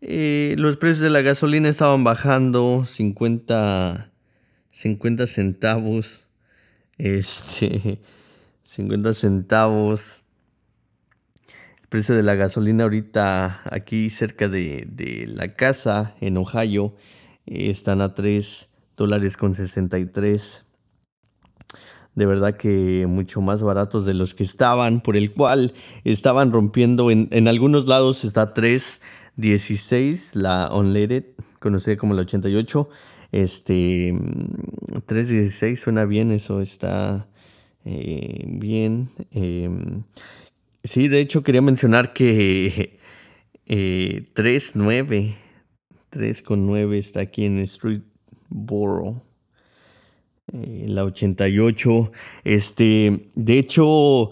eh, 0.09 0.55
los 0.57 0.77
precios 0.77 1.01
de 1.01 1.11
la 1.11 1.21
gasolina 1.21 1.69
estaban 1.69 2.05
bajando 2.05 2.85
50, 2.87 4.13
50 4.71 5.27
centavos. 5.27 6.29
Este, 6.97 7.99
50 8.65 9.15
centavos. 9.15 10.23
El 11.83 11.89
precio 11.89 12.15
de 12.15 12.23
la 12.23 12.37
gasolina 12.37 12.85
ahorita 12.85 13.63
aquí 13.65 14.09
cerca 14.11 14.49
de, 14.49 14.87
de 14.89 15.27
la 15.27 15.55
casa 15.55 16.15
en 16.21 16.37
Ohio 16.37 16.95
eh, 17.47 17.71
están 17.71 18.01
a 18.01 18.15
3 18.15 18.69
dólares 18.97 19.37
con 19.37 19.55
63 19.55 20.63
de 22.15 22.25
verdad 22.25 22.57
que 22.57 23.07
mucho 23.07 23.43
más 23.43 23.63
baratos 23.63 24.07
de 24.07 24.15
los 24.15 24.35
que 24.35 24.43
estaban, 24.43 25.03
por 25.03 25.19
el 25.19 25.35
cual 25.35 25.75
estaban 26.03 26.51
rompiendo 26.51 27.11
en, 27.11 27.29
en 27.31 27.47
algunos 27.47 27.87
lados 27.87 28.25
está 28.25 28.55
3 28.55 29.03
16, 29.37 30.37
la 30.37 30.71
Unleaded, 30.73 31.25
conocida 31.59 31.97
como 31.97 32.15
la 32.15 32.23
88. 32.23 32.89
Este, 33.33 34.15
316 35.07 35.79
suena 35.79 36.05
bien, 36.05 36.33
eso 36.33 36.61
está 36.61 37.29
eh, 37.85 38.45
bien. 38.47 39.11
Em, 39.31 40.05
sí, 40.85 41.09
de 41.09 41.21
hecho 41.21 41.43
quería 41.43 41.63
mencionar 41.63 42.13
que 42.13 42.99
eh, 43.67 44.29
3.9, 44.35 45.37
3.9 46.11 46.99
está 46.99 47.21
aquí 47.21 47.45
en 47.45 47.67
Streetboro. 47.67 49.23
Eh, 50.53 50.87
la 50.89 51.05
88. 51.05 52.13
Este, 52.45 53.31
de 53.35 53.59
hecho, 53.59 54.31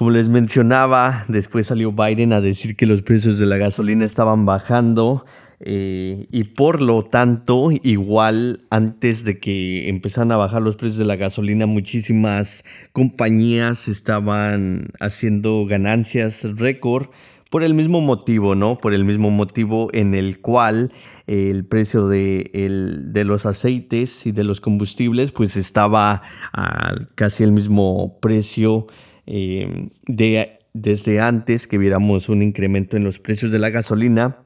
como 0.00 0.12
les 0.12 0.30
mencionaba, 0.30 1.26
después 1.28 1.66
salió 1.66 1.92
Biden 1.92 2.32
a 2.32 2.40
decir 2.40 2.74
que 2.74 2.86
los 2.86 3.02
precios 3.02 3.36
de 3.36 3.44
la 3.44 3.58
gasolina 3.58 4.06
estaban 4.06 4.46
bajando 4.46 5.26
eh, 5.58 6.26
y 6.32 6.44
por 6.44 6.80
lo 6.80 7.02
tanto, 7.02 7.68
igual 7.70 8.62
antes 8.70 9.24
de 9.24 9.38
que 9.38 9.90
empezaran 9.90 10.32
a 10.32 10.38
bajar 10.38 10.62
los 10.62 10.76
precios 10.76 10.96
de 10.96 11.04
la 11.04 11.16
gasolina, 11.16 11.66
muchísimas 11.66 12.64
compañías 12.92 13.88
estaban 13.88 14.88
haciendo 15.00 15.66
ganancias 15.66 16.44
récord 16.56 17.08
por 17.50 17.62
el 17.62 17.74
mismo 17.74 18.00
motivo, 18.00 18.54
¿no? 18.54 18.78
Por 18.78 18.94
el 18.94 19.04
mismo 19.04 19.30
motivo 19.30 19.90
en 19.92 20.14
el 20.14 20.40
cual 20.40 20.92
el 21.26 21.66
precio 21.66 22.08
de, 22.08 23.10
los 23.26 23.44
aceites 23.44 24.24
y 24.24 24.32
de 24.32 24.44
los 24.44 24.62
combustibles 24.62 25.30
pues 25.30 25.58
estaba 25.58 26.22
a 26.54 26.94
casi 27.16 27.42
el 27.42 27.52
mismo 27.52 28.18
precio 28.22 28.86
eh, 29.32 29.90
de, 30.08 30.58
desde 30.72 31.20
antes 31.20 31.68
que 31.68 31.78
viéramos 31.78 32.28
un 32.28 32.42
incremento 32.42 32.96
en 32.96 33.04
los 33.04 33.20
precios 33.20 33.52
de 33.52 33.60
la 33.60 33.70
gasolina. 33.70 34.38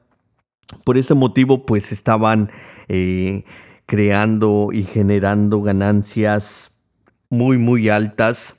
Por 0.83 0.99
este 0.99 1.15
motivo, 1.15 1.65
pues 1.65 1.91
estaban 1.91 2.51
eh, 2.87 3.45
creando 3.87 4.69
y 4.71 4.83
generando 4.83 5.63
ganancias 5.63 6.71
muy, 7.31 7.57
muy 7.57 7.89
altas. 7.89 8.55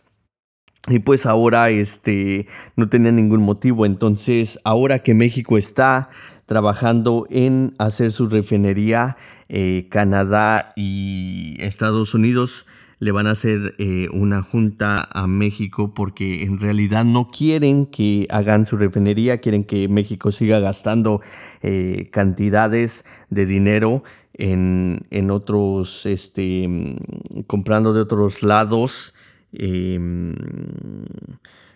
Y 0.89 0.99
pues 0.99 1.27
ahora 1.27 1.71
este, 1.71 2.49
no 2.75 2.89
tenía 2.89 3.13
ningún 3.13 3.43
motivo. 3.43 3.87
Entonces, 3.87 4.59
ahora 4.65 4.99
que 5.01 5.15
México 5.15 5.59
está 5.59 6.11
trabajando 6.47 7.29
en 7.31 7.75
hacer 7.79 8.11
su 8.11 8.27
refinería, 8.27 9.17
eh, 9.49 9.87
Canadá 9.93 10.73
y 10.75 11.57
Estados 11.61 12.15
Unidos 12.15 12.67
le 12.99 13.13
van 13.13 13.27
a 13.27 13.33
hacer 13.33 13.75
eh, 13.79 14.09
una 14.13 14.43
junta 14.43 15.07
a 15.13 15.27
México 15.27 15.93
porque 15.95 16.45
en 16.45 16.59
realidad 16.59 17.05
no 17.05 17.31
quieren 17.31 17.87
que 17.87 18.27
hagan 18.31 18.67
su 18.67 18.77
refinería, 18.77 19.39
quieren 19.39 19.65
que 19.65 19.89
México 19.89 20.33
siga 20.33 20.61
gastando 20.61 21.21
eh, 21.63 22.09
cantidades 22.11 23.05
de 23.29 23.47
dinero 23.47 24.03
en, 24.35 25.07
en, 25.11 25.31
otros, 25.31 26.07
este, 26.07 26.69
comprando 27.47 27.93
de 27.93 28.01
otros 28.01 28.43
lados. 28.43 29.15
Em, 29.53 30.35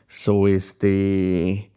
so, 0.08 0.48
este, 0.48 1.69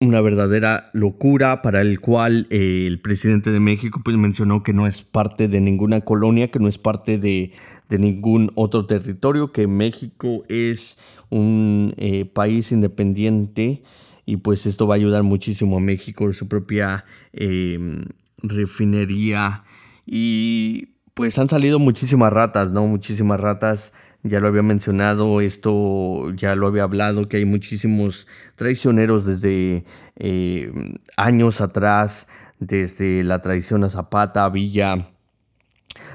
una 0.00 0.20
verdadera 0.20 0.90
locura 0.92 1.60
para 1.60 1.80
el 1.80 2.00
cual 2.00 2.46
eh, 2.50 2.84
el 2.86 3.00
presidente 3.00 3.50
de 3.50 3.58
México 3.58 4.00
pues 4.04 4.16
mencionó 4.16 4.62
que 4.62 4.72
no 4.72 4.86
es 4.86 5.02
parte 5.02 5.48
de 5.48 5.60
ninguna 5.60 6.02
colonia, 6.02 6.52
que 6.52 6.60
no 6.60 6.68
es 6.68 6.78
parte 6.78 7.18
de, 7.18 7.52
ningún 7.90 8.52
otro 8.54 8.86
territorio, 8.86 9.50
que 9.50 9.66
México 9.66 10.44
es 10.48 10.98
un 11.30 11.94
eh, 11.96 12.26
país 12.26 12.70
independiente 12.70 13.82
y 14.24 14.36
pues 14.36 14.66
esto 14.66 14.86
va 14.86 14.94
a 14.94 14.96
ayudar 14.96 15.24
muchísimo 15.24 15.78
a 15.78 15.80
México, 15.80 16.32
su 16.32 16.46
propia 16.46 17.04
em, 17.32 18.02
refinería 18.42 19.64
y 20.06 20.90
pues 21.14 21.38
han 21.38 21.48
salido 21.48 21.80
muchísimas 21.80 22.32
ratas, 22.32 22.70
¿no? 22.70 22.86
Muchísimas 22.86 23.40
ratas 23.40 23.92
ya 24.28 24.40
lo 24.40 24.48
había 24.48 24.62
mencionado, 24.62 25.40
esto 25.40 26.30
ya 26.34 26.54
lo 26.54 26.66
había 26.66 26.84
hablado, 26.84 27.28
que 27.28 27.38
hay 27.38 27.44
muchísimos 27.44 28.26
traicioneros 28.56 29.24
desde 29.24 29.84
eh, 30.16 30.72
años 31.16 31.60
atrás, 31.60 32.28
desde 32.60 33.24
la 33.24 33.40
traición 33.40 33.84
a 33.84 33.90
Zapata, 33.90 34.44
a 34.44 34.50
Villa, 34.50 35.08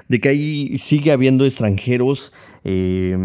de 0.07 0.19
que 0.19 0.29
ahí 0.29 0.77
sigue 0.77 1.11
habiendo 1.11 1.45
extranjeros. 1.45 2.33
Eh, 2.63 3.17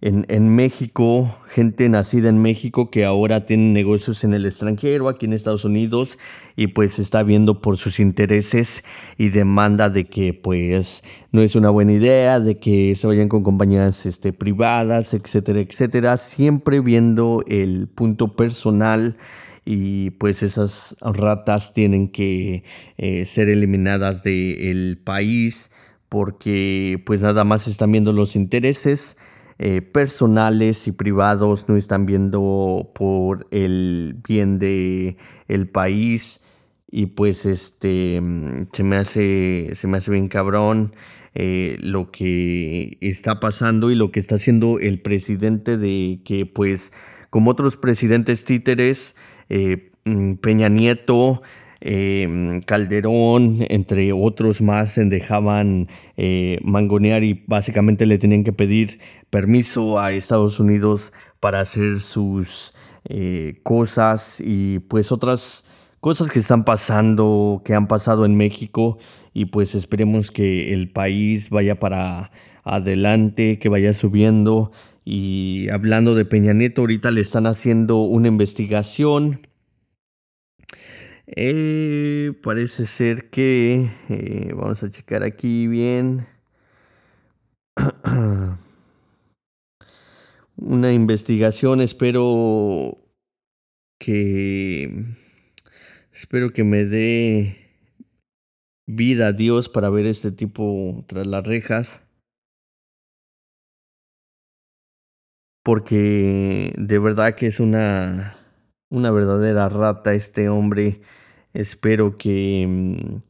en, 0.00 0.54
México, 0.54 1.34
gente 1.48 1.88
nacida 1.88 2.28
en 2.28 2.42
México 2.42 2.90
que 2.90 3.06
ahora 3.06 3.46
tiene 3.46 3.72
negocios 3.72 4.22
en 4.22 4.34
el 4.34 4.44
extranjero, 4.44 5.08
aquí 5.08 5.24
en 5.24 5.32
Estados 5.32 5.64
Unidos, 5.64 6.18
y 6.56 6.66
pues 6.68 6.98
está 6.98 7.22
viendo 7.22 7.62
por 7.62 7.78
sus 7.78 8.00
intereses 8.00 8.84
y 9.16 9.30
demanda 9.30 9.88
de 9.88 10.04
que 10.04 10.34
pues 10.34 11.02
no 11.32 11.40
es 11.40 11.56
una 11.56 11.70
buena 11.70 11.92
idea, 11.92 12.38
de 12.38 12.58
que 12.58 12.94
se 12.94 13.06
vayan 13.06 13.28
con 13.28 13.42
compañías 13.42 14.04
este, 14.04 14.34
privadas, 14.34 15.14
etcétera, 15.14 15.60
etcétera, 15.60 16.18
siempre 16.18 16.80
viendo 16.80 17.42
el 17.48 17.88
punto 17.88 18.36
personal 18.36 19.16
y 19.64 20.10
pues 20.10 20.42
esas 20.42 20.96
ratas 21.00 21.72
tienen 21.72 22.08
que 22.08 22.64
eh, 22.98 23.24
ser 23.24 23.48
eliminadas 23.48 24.22
del 24.22 25.00
país 25.02 25.70
porque 26.10 27.02
pues 27.06 27.20
nada 27.20 27.44
más 27.44 27.66
están 27.66 27.90
viendo 27.90 28.12
los 28.12 28.36
intereses 28.36 29.16
eh, 29.58 29.82
personales 29.82 30.86
y 30.88 30.92
privados, 30.92 31.68
no 31.68 31.76
están 31.76 32.06
viendo 32.06 32.90
por 32.94 33.46
el 33.50 34.16
bien 34.26 34.58
de 34.58 35.16
el 35.48 35.68
país. 35.68 36.40
Y 36.90 37.06
pues 37.06 37.44
este 37.44 38.22
se 38.72 38.82
me 38.84 38.96
hace 38.96 39.72
se 39.74 39.86
me 39.88 39.98
hace 39.98 40.10
bien 40.12 40.28
cabrón 40.28 40.94
eh, 41.36 41.76
lo 41.80 42.12
que 42.12 42.96
está 43.00 43.40
pasando 43.40 43.90
y 43.90 43.96
lo 43.96 44.12
que 44.12 44.20
está 44.20 44.36
haciendo 44.36 44.78
el 44.78 45.00
presidente 45.02 45.76
de 45.76 46.20
que 46.24 46.46
pues 46.46 46.92
como 47.30 47.50
otros 47.50 47.76
presidentes 47.76 48.44
títeres 48.44 49.16
eh, 49.48 49.90
mm, 50.04 50.34
Peña 50.34 50.68
Nieto 50.68 51.42
Em, 51.86 52.62
Calderón, 52.62 53.58
entre 53.68 54.14
otros 54.14 54.62
más, 54.62 54.94
dejaban 54.96 55.88
eh, 56.16 56.58
mangonear 56.62 57.24
y 57.24 57.44
básicamente 57.46 58.06
le 58.06 58.16
tenían 58.16 58.42
que 58.42 58.54
pedir 58.54 59.00
permiso 59.28 59.98
a 60.00 60.12
Estados 60.12 60.58
Unidos 60.60 61.12
para 61.40 61.60
hacer 61.60 62.00
sus 62.00 62.72
eh, 63.04 63.60
cosas 63.64 64.40
y 64.42 64.78
pues 64.78 65.12
otras 65.12 65.66
cosas 66.00 66.30
que 66.30 66.38
están 66.38 66.64
pasando, 66.64 67.60
que 67.66 67.74
han 67.74 67.86
pasado 67.86 68.24
en 68.24 68.34
México 68.34 68.96
y 69.34 69.46
pues 69.46 69.74
esperemos 69.74 70.30
que 70.30 70.72
el 70.72 70.90
país 70.90 71.50
vaya 71.50 71.78
para 71.78 72.30
adelante, 72.62 73.58
que 73.58 73.68
vaya 73.68 73.92
subiendo. 73.92 74.72
Y 75.04 75.68
hablando 75.68 76.14
de 76.14 76.24
Peña 76.24 76.54
Nieto, 76.54 76.80
ahorita 76.80 77.10
le 77.10 77.20
están 77.20 77.46
haciendo 77.46 77.98
una 78.04 78.28
investigación 78.28 79.46
eh, 81.36 82.32
parece 82.42 82.84
ser 82.84 83.30
que... 83.30 83.90
Eh, 84.08 84.52
vamos 84.54 84.82
a 84.82 84.90
checar 84.90 85.22
aquí 85.22 85.66
bien. 85.66 86.26
Una 90.56 90.92
investigación, 90.92 91.80
espero 91.80 92.98
que... 93.98 95.04
Espero 96.12 96.52
que 96.52 96.62
me 96.62 96.84
dé 96.84 97.68
vida 98.86 99.28
a 99.28 99.32
Dios 99.32 99.68
para 99.68 99.90
ver 99.90 100.06
este 100.06 100.30
tipo 100.30 101.04
tras 101.08 101.26
las 101.26 101.44
rejas. 101.44 102.00
Porque 105.64 106.72
de 106.76 106.98
verdad 106.98 107.34
que 107.34 107.46
es 107.46 107.58
una 107.58 108.36
una 108.94 109.10
verdadera 109.10 109.68
rata 109.68 110.14
este 110.14 110.48
hombre. 110.48 111.00
Espero 111.54 112.18
que 112.18 112.66
mm, 112.68 113.22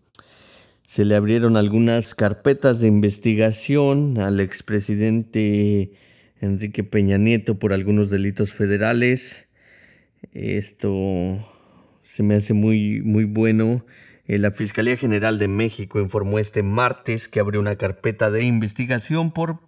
se 0.86 1.04
le 1.04 1.14
abrieron 1.14 1.58
algunas 1.58 2.14
carpetas 2.14 2.80
de 2.80 2.88
investigación 2.88 4.18
al 4.18 4.40
expresidente 4.40 5.92
Enrique 6.40 6.84
Peña 6.84 7.18
Nieto 7.18 7.58
por 7.58 7.74
algunos 7.74 8.08
delitos 8.08 8.54
federales. 8.54 9.50
Esto 10.32 11.38
se 12.02 12.22
me 12.22 12.36
hace 12.36 12.54
muy, 12.54 13.02
muy 13.02 13.24
bueno. 13.24 13.84
Eh, 14.26 14.38
la 14.38 14.50
Fiscalía 14.50 14.96
General 14.96 15.38
de 15.38 15.48
México 15.48 16.00
informó 16.00 16.38
este 16.38 16.62
martes 16.62 17.28
que 17.28 17.40
abrió 17.40 17.60
una 17.60 17.76
carpeta 17.76 18.30
de 18.30 18.42
investigación 18.44 19.32
por 19.32 19.60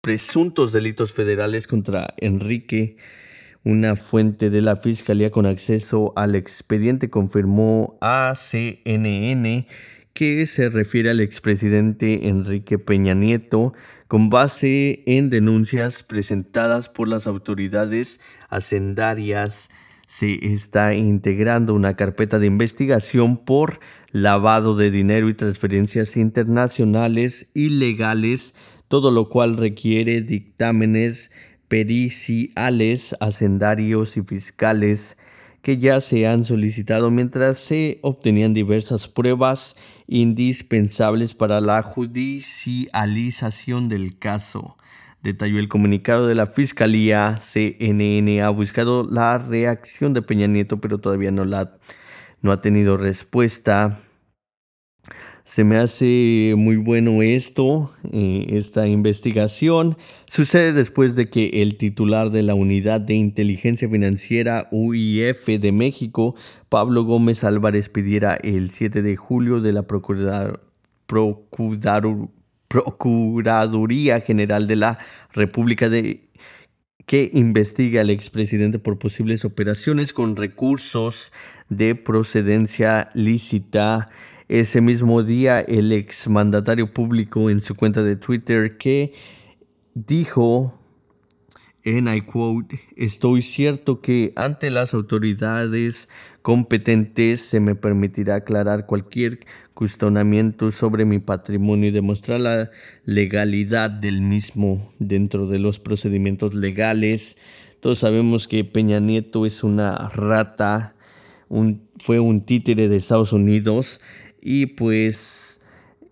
presuntos 0.00 0.72
delitos 0.72 1.14
federales 1.14 1.66
contra 1.66 2.14
Enrique 2.18 2.98
una 3.68 3.96
fuente 3.96 4.48
de 4.48 4.62
la 4.62 4.76
Fiscalía 4.76 5.30
con 5.30 5.44
acceso 5.44 6.14
al 6.16 6.34
expediente 6.36 7.10
confirmó 7.10 7.98
a 8.00 8.32
CNN 8.34 9.66
que 10.14 10.46
se 10.46 10.70
refiere 10.70 11.10
al 11.10 11.20
expresidente 11.20 12.28
Enrique 12.28 12.78
Peña 12.78 13.12
Nieto 13.12 13.74
con 14.06 14.30
base 14.30 15.02
en 15.04 15.28
denuncias 15.28 16.02
presentadas 16.02 16.88
por 16.88 17.08
las 17.08 17.26
autoridades 17.26 18.20
hacendarias. 18.48 19.68
Se 20.06 20.46
está 20.46 20.94
integrando 20.94 21.74
una 21.74 21.94
carpeta 21.94 22.38
de 22.38 22.46
investigación 22.46 23.36
por 23.36 23.80
lavado 24.12 24.76
de 24.76 24.90
dinero 24.90 25.28
y 25.28 25.34
transferencias 25.34 26.16
internacionales 26.16 27.50
ilegales, 27.52 28.54
todo 28.88 29.10
lo 29.10 29.28
cual 29.28 29.58
requiere 29.58 30.22
dictámenes 30.22 31.30
periciales, 31.68 33.14
hacendarios 33.20 34.16
y 34.16 34.22
fiscales 34.22 35.16
que 35.62 35.78
ya 35.78 36.00
se 36.00 36.26
han 36.26 36.42
solicitado 36.44 37.10
mientras 37.10 37.58
se 37.58 37.98
obtenían 38.02 38.54
diversas 38.54 39.08
pruebas 39.08 39.74
indispensables 40.06 41.34
para 41.34 41.60
la 41.60 41.82
judicialización 41.82 43.88
del 43.88 44.16
caso. 44.18 44.76
Detalló 45.22 45.58
el 45.58 45.68
comunicado 45.68 46.28
de 46.28 46.36
la 46.36 46.46
Fiscalía. 46.46 47.38
CNN 47.38 48.40
ha 48.40 48.50
buscado 48.50 49.04
la 49.04 49.38
reacción 49.38 50.14
de 50.14 50.22
Peña 50.22 50.46
Nieto, 50.46 50.80
pero 50.80 50.98
todavía 50.98 51.32
no, 51.32 51.44
la, 51.44 51.76
no 52.40 52.52
ha 52.52 52.62
tenido 52.62 52.96
respuesta. 52.96 53.98
Se 55.48 55.64
me 55.64 55.78
hace 55.78 56.52
muy 56.58 56.76
bueno 56.76 57.22
esto, 57.22 57.90
eh, 58.12 58.48
esta 58.50 58.86
investigación. 58.86 59.96
Sucede 60.30 60.74
después 60.74 61.16
de 61.16 61.30
que 61.30 61.62
el 61.62 61.78
titular 61.78 62.28
de 62.28 62.42
la 62.42 62.54
Unidad 62.54 63.00
de 63.00 63.14
Inteligencia 63.14 63.88
Financiera 63.88 64.68
UIF 64.72 65.46
de 65.46 65.72
México, 65.72 66.34
Pablo 66.68 67.04
Gómez 67.04 67.44
Álvarez, 67.44 67.88
pidiera 67.88 68.34
el 68.34 68.68
7 68.68 69.00
de 69.00 69.16
julio 69.16 69.62
de 69.62 69.72
la 69.72 69.86
Procuraduría 72.68 74.20
General 74.20 74.66
de 74.66 74.76
la 74.76 74.98
República 75.32 75.88
de 75.88 76.28
que 77.06 77.30
investigue 77.32 78.00
al 78.00 78.10
expresidente 78.10 78.78
por 78.78 78.98
posibles 78.98 79.46
operaciones 79.46 80.12
con 80.12 80.36
recursos 80.36 81.32
de 81.70 81.94
procedencia 81.94 83.08
lícita 83.14 84.10
ese 84.48 84.80
mismo 84.80 85.22
día, 85.22 85.60
el 85.60 85.92
exmandatario 85.92 86.92
público 86.92 87.50
en 87.50 87.60
su 87.60 87.74
cuenta 87.74 88.02
de 88.02 88.16
Twitter 88.16 88.78
que 88.78 89.12
dijo, 89.94 90.78
en 91.84 92.08
I 92.08 92.22
quote, 92.22 92.80
estoy 92.96 93.42
cierto 93.42 94.00
que 94.00 94.32
ante 94.36 94.70
las 94.70 94.94
autoridades 94.94 96.08
competentes 96.40 97.42
se 97.42 97.60
me 97.60 97.74
permitirá 97.74 98.36
aclarar 98.36 98.86
cualquier 98.86 99.40
cuestionamiento 99.74 100.70
sobre 100.72 101.04
mi 101.04 101.18
patrimonio 101.18 101.88
y 101.88 101.92
demostrar 101.92 102.40
la 102.40 102.70
legalidad 103.04 103.90
del 103.90 104.22
mismo 104.22 104.90
dentro 104.98 105.46
de 105.46 105.58
los 105.58 105.78
procedimientos 105.78 106.54
legales. 106.54 107.36
Todos 107.80 107.98
sabemos 107.98 108.48
que 108.48 108.64
Peña 108.64 108.98
Nieto 108.98 109.44
es 109.44 109.62
una 109.62 110.08
rata, 110.08 110.94
fue 111.98 112.18
un 112.18 112.40
títere 112.46 112.88
de 112.88 112.96
Estados 112.96 113.32
Unidos 113.32 114.00
y 114.40 114.66
pues 114.66 115.60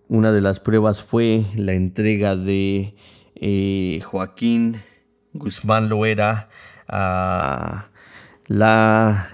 una 0.07 0.31
de 0.31 0.41
las 0.41 0.59
pruebas 0.59 1.01
fue 1.01 1.45
la 1.55 1.73
entrega 1.73 2.35
de 2.35 2.95
eh, 3.35 4.01
Joaquín 4.03 4.81
Guzmán 5.33 5.89
Loera 5.89 6.49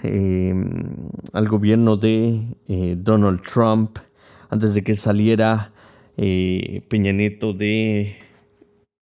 em, 0.04 1.10
al 1.32 1.48
gobierno 1.48 1.98
de 1.98 2.58
eh, 2.68 2.96
Donald 2.98 3.42
Trump 3.42 4.00
antes 4.50 4.74
de 4.74 4.84
que 4.84 4.96
saliera 4.96 5.74
eh, 6.18 6.82
Peña 6.90 7.12
Nieto 7.12 7.54
de 7.54 8.16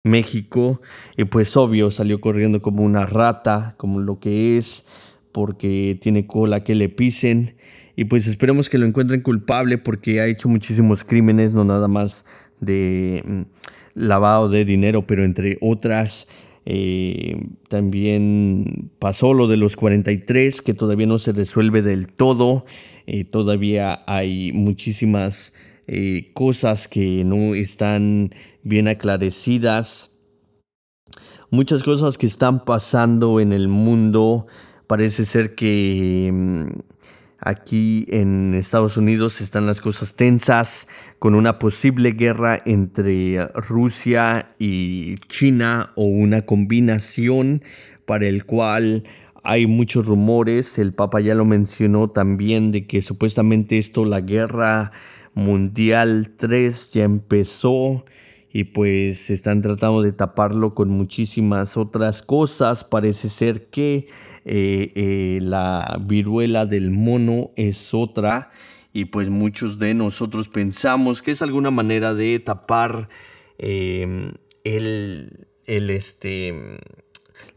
México. 0.04 0.82
Y 1.18 1.26
pues 1.26 1.56
obvio, 1.58 1.92
salió 1.92 2.22
corriendo 2.22 2.62
como 2.62 2.84
una 2.84 3.06
rata, 3.06 3.76
como 3.78 4.00
lo 4.00 4.20
que 4.20 4.58
es, 4.58 4.86
porque 5.32 5.98
tiene 6.02 6.28
cola 6.28 6.64
que 6.64 6.76
le 6.76 6.90
pisen. 6.90 7.58
Y 7.96 8.06
pues 8.06 8.28
esperemos 8.28 8.70
que 8.70 8.78
lo 8.78 8.86
encuentren 8.86 9.22
culpable 9.22 9.78
porque 9.78 10.20
ha 10.20 10.28
hecho 10.28 10.50
muchísimos 10.50 11.04
crímenes, 11.04 11.54
no 11.54 11.64
nada 11.64 11.88
más 11.88 12.26
de 12.60 13.24
mm, 13.26 13.42
lavado 13.96 14.50
de 14.50 14.66
dinero, 14.66 15.06
pero 15.06 15.24
entre 15.24 15.58
otras 15.62 16.28
eh, 16.66 17.46
también 17.68 18.92
pasó 19.00 19.34
lo 19.34 19.48
de 19.48 19.58
los 19.58 19.76
43, 19.76 20.62
que 20.62 20.74
todavía 20.74 21.08
no 21.08 21.20
se 21.20 21.34
resuelve 21.34 21.82
del 21.82 22.08
todo. 22.08 22.66
Eh, 23.06 23.26
todavía 23.26 24.04
hay 24.08 24.54
muchísimas 24.54 25.54
eh, 25.88 26.32
cosas 26.34 26.88
que 26.88 27.24
no 27.26 27.54
están 27.56 28.34
bien 28.64 28.88
aclarecidas. 28.88 30.12
Muchas 31.52 31.84
cosas 31.84 32.18
que 32.18 32.26
están 32.26 32.66
pasando 32.66 33.40
en 33.40 33.54
el 33.54 33.68
mundo. 33.68 34.48
Parece 34.88 35.26
ser 35.26 35.56
que 35.56 36.32
mm, 36.34 36.93
aquí 37.44 38.06
en 38.10 38.54
Estados 38.54 38.98
Unidos 38.98 39.42
están 39.42 39.68
las 39.68 39.82
cosas 39.82 40.16
tensas 40.16 40.88
con 41.20 41.36
una 41.36 41.60
posible 41.60 42.12
guerra 42.12 42.62
entre 42.66 43.46
Rusia 43.54 44.56
y 44.60 45.16
China 45.28 45.92
o 45.96 46.06
una 46.06 46.42
combinación 46.42 47.64
para 48.06 48.28
el 48.28 48.46
cual 48.46 49.04
hay 49.44 49.68
muchos 49.68 50.06
rumores, 50.06 50.80
el 50.80 50.94
Papa 50.94 51.20
ya 51.20 51.36
lo 51.36 51.44
mencionó 51.44 52.10
también, 52.10 52.72
de 52.72 52.88
que 52.88 53.02
supuestamente 53.02 53.78
esto, 53.78 54.06
la 54.06 54.22
guerra 54.22 54.94
mundial 55.34 56.32
3 56.38 56.92
ya 56.92 57.04
empezó 57.04 58.06
y 58.54 58.66
pues 58.66 59.30
están 59.30 59.62
tratando 59.62 60.02
de 60.02 60.14
taparlo 60.14 60.76
con 60.76 60.90
muchísimas 60.90 61.76
otras 61.76 62.22
cosas. 62.22 62.84
Parece 62.84 63.28
ser 63.28 63.66
que 63.66 64.08
eh, 64.46 64.92
eh, 64.96 65.40
la 65.42 65.98
viruela 66.02 66.66
del 66.66 66.92
mono 66.92 67.52
es 67.56 67.94
otra 67.94 68.52
y 68.94 69.06
pues 69.06 69.30
muchos 69.30 69.80
de 69.80 69.94
nosotros 69.94 70.50
pensamos 70.50 71.22
que 71.22 71.32
es 71.32 71.42
alguna 71.42 71.72
manera 71.72 72.14
de 72.14 72.40
tapar 72.40 73.10
em, 73.58 74.34
el, 74.64 75.48
el, 75.66 75.90
este, 75.90 76.54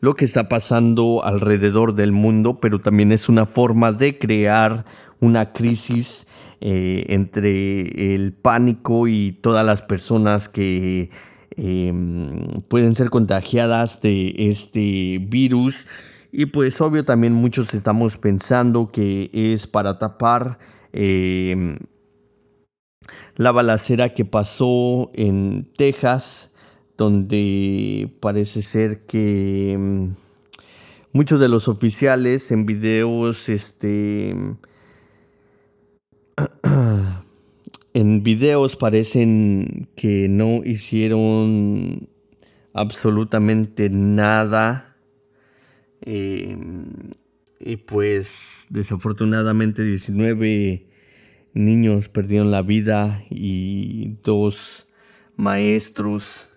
lo 0.01 0.15
que 0.15 0.25
está 0.25 0.49
pasando 0.49 1.25
alrededor 1.25 1.95
del 1.95 2.13
mundo, 2.13 2.61
pero 2.61 2.81
también 2.81 3.13
es 3.13 3.29
una 3.29 3.47
forma 3.47 3.93
de 3.93 4.19
crear 4.19 4.85
una 5.21 5.53
crisis 5.53 6.27
eh, 6.61 7.05
entre 7.09 8.15
el 8.15 8.33
pánico 8.33 9.09
y 9.09 9.33
todas 9.33 9.65
las 9.65 9.83
personas 9.83 10.49
que 10.49 11.11
em, 11.51 12.63
pueden 12.69 12.95
ser 12.95 13.11
contagiadas 13.11 14.01
de 14.01 14.35
este 14.37 15.19
virus. 15.21 15.87
Y 16.39 16.47
pues 16.47 16.81
obvio 16.83 17.05
también 17.05 17.33
muchos 17.33 17.73
estamos 17.73 18.19
pensando 18.19 18.91
que 18.93 19.31
es 19.33 19.67
para 19.67 19.99
tapar 19.99 20.59
Em, 20.99 21.77
la 23.37 23.53
balacera 23.53 24.15
que 24.15 24.25
pasó 24.25 25.11
en 25.13 25.71
Texas, 25.77 26.51
donde 26.97 28.17
parece 28.21 28.63
ser 28.63 29.05
que 29.05 29.75
em, 29.75 30.15
muchos 31.13 31.39
de 31.39 31.49
los 31.49 31.69
oficiales 31.69 32.51
en 32.51 32.65
videos, 32.65 33.51
este, 33.51 34.35
en 37.93 38.23
videos 38.23 38.77
parecen 38.77 39.91
que 39.97 40.29
no 40.31 40.63
hicieron 40.65 42.09
absolutamente 42.73 43.91
nada. 43.91 44.86
Em, 46.07 47.11
y 47.59 47.79
pues 47.79 48.67
desafortunadamente 48.71 49.83
19 49.83 50.89
niños 51.53 52.09
perdieron 52.09 52.53
la 52.53 52.63
vida 52.63 53.25
y 53.29 54.17
dos 54.23 54.87
maestros 55.37 56.49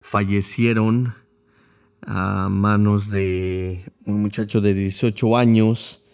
fallecieron 0.00 1.14
a 2.02 2.48
manos 2.48 3.10
de 3.10 3.82
un 4.06 4.22
muchacho 4.22 4.60
de 4.60 4.74
18 4.74 5.36
años 5.36 6.04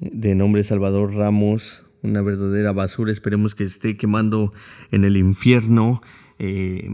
de 0.00 0.34
nombre 0.34 0.64
Salvador 0.64 1.12
Ramos, 1.12 1.84
una 2.02 2.22
verdadera 2.22 2.72
basura, 2.72 3.12
esperemos 3.12 3.54
que 3.54 3.64
esté 3.64 3.98
quemando 3.98 4.54
en 4.90 5.04
el 5.04 5.18
infierno 5.18 6.00
eh, 6.38 6.88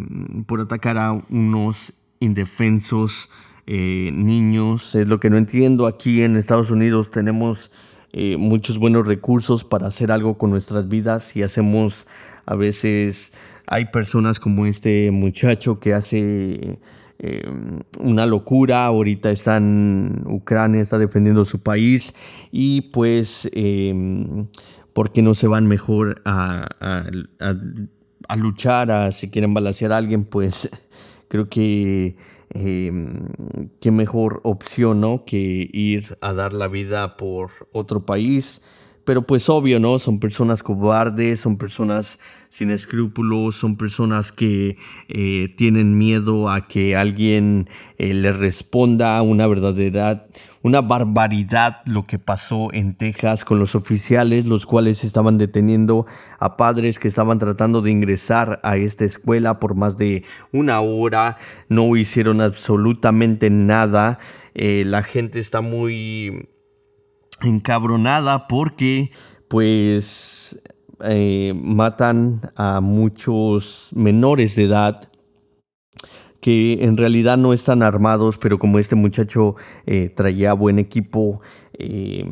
por 0.49 0.61
atacar 0.61 0.99
a 0.99 1.13
unos 1.13 1.95
indefensos 2.19 3.31
eh, 3.67 4.11
niños. 4.13 4.95
Es 4.95 5.09
lo 5.09 5.21
que 5.21 5.31
no 5.31 5.37
entiendo. 5.37 5.87
Aquí 5.87 6.23
en 6.23 6.37
Estados 6.37 6.71
Unidos 6.71 7.11
tenemos 7.11 7.71
eh, 8.13 8.39
muchos 8.39 8.79
buenos 8.79 9.07
recursos 9.07 9.65
para 9.65 9.89
hacer 9.89 10.11
algo 10.11 10.39
con 10.39 10.51
nuestras 10.51 10.89
vidas 10.89 11.37
y 11.37 11.43
hacemos 11.43 12.07
a 12.47 12.55
veces, 12.55 13.33
hay 13.67 13.87
personas 13.87 14.41
como 14.41 14.65
este 14.65 15.11
muchacho 15.11 15.81
que 15.81 15.93
hace 15.93 16.79
eh, 17.19 17.51
una 18.01 18.25
locura, 18.25 18.87
ahorita 18.87 19.31
está 19.31 19.61
Ucrania, 20.27 20.81
está 20.81 20.99
defendiendo 20.99 21.45
su 21.45 21.61
país 21.63 22.15
y 22.53 22.83
pues, 22.93 23.51
eh, 23.53 23.93
¿por 24.93 25.13
qué 25.13 25.21
no 25.21 25.35
se 25.35 25.49
van 25.49 25.67
mejor 25.67 26.23
a, 26.25 26.69
a 28.29 28.37
luchar, 28.37 28.91
a 28.93 29.13
si 29.13 29.29
quieren 29.29 29.53
balancear 29.53 29.93
a 29.93 29.99
alguien? 29.99 30.25
Pues 30.25 30.71
creo 31.29 31.49
que 31.49 32.17
Em, 32.51 33.29
qué 33.81 33.91
mejor 33.91 34.41
opción, 34.45 35.01
¿no? 35.01 35.25
Que 35.25 35.69
ir 35.73 36.17
a 36.21 36.33
dar 36.33 36.53
la 36.53 36.69
vida 36.69 37.17
por 37.17 37.51
otro 37.73 38.07
país. 38.07 38.63
Pero 39.07 39.23
pues 39.23 39.49
obvio, 39.49 39.79
¿no? 39.79 40.01
Son 40.01 40.19
personas 40.19 40.65
cobardes, 40.65 41.39
son 41.39 41.59
personas 41.59 42.19
sin 42.49 42.73
escrúpulos, 42.73 43.55
son 43.55 43.77
personas 43.77 44.33
que 44.33 44.79
eh, 45.07 45.55
tienen 45.57 45.97
miedo 45.97 46.51
a 46.51 46.67
que 46.67 46.97
alguien 46.97 47.69
eh, 47.99 48.13
le 48.15 48.33
responda 48.33 49.23
una 49.23 49.47
verdadera, 49.47 50.27
una 50.63 50.81
barbaridad 50.81 51.83
lo 51.87 52.09
que 52.09 52.19
pasó 52.19 52.73
en 52.73 52.97
Texas 52.97 53.45
con 53.45 53.61
los 53.61 53.77
oficiales, 53.77 54.45
los 54.47 54.67
cuales 54.67 55.05
estaban 55.05 55.39
deteniendo 55.39 56.05
a 56.41 56.57
padres 56.57 56.99
que 56.99 57.07
estaban 57.07 57.39
tratando 57.39 57.83
de 57.83 57.93
ingresar 57.93 58.59
a 58.65 58.77
esta 58.77 59.05
escuela 59.05 59.61
por 59.61 59.77
más 59.77 59.97
de 59.97 60.25
una 60.51 60.81
hora, 60.81 61.37
no 61.69 61.95
hicieron 61.95 62.41
absolutamente 62.41 63.51
nada, 63.51 64.19
eh, 64.55 64.83
la 64.85 65.05
gente 65.05 65.39
está 65.39 65.61
muy 65.61 66.49
encabronada 67.43 68.49
porque 68.49 69.11
pues 69.49 70.59
eh, 71.05 71.53
matan 71.55 72.53
a 72.57 72.81
muchos 72.81 73.91
menores 73.95 74.57
de 74.57 74.65
edad 74.65 75.09
que 76.41 76.85
en 76.85 76.97
realidad 76.97 77.37
no 77.39 77.53
están 77.53 77.83
armados, 77.83 78.39
pero 78.39 78.59
como 78.59 78.79
este 78.79 78.95
muchacho 78.95 79.57
eh, 79.85 80.11
traía 80.15 80.53
buen 80.53 80.79
equipo, 80.79 81.41
em, 81.73 82.29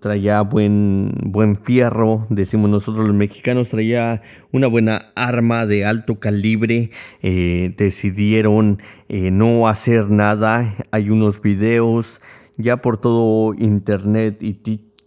traía 0.00 0.40
buen, 0.40 1.12
buen 1.24 1.54
fierro, 1.54 2.26
decimos 2.30 2.70
nosotros 2.70 3.06
los 3.06 3.14
mexicanos, 3.14 3.68
traía 3.68 4.22
una 4.50 4.66
buena 4.66 5.12
arma 5.14 5.66
de 5.66 5.84
alto 5.84 6.18
calibre, 6.18 6.90
eh, 7.22 7.74
decidieron 7.76 8.80
no 9.10 9.68
hacer 9.68 10.08
nada. 10.10 10.74
Hay 10.90 11.10
unos 11.10 11.42
videos 11.42 12.22
ya 12.56 12.78
por 12.78 12.98
todo 12.98 13.54
internet 13.54 14.42
y 14.42 14.54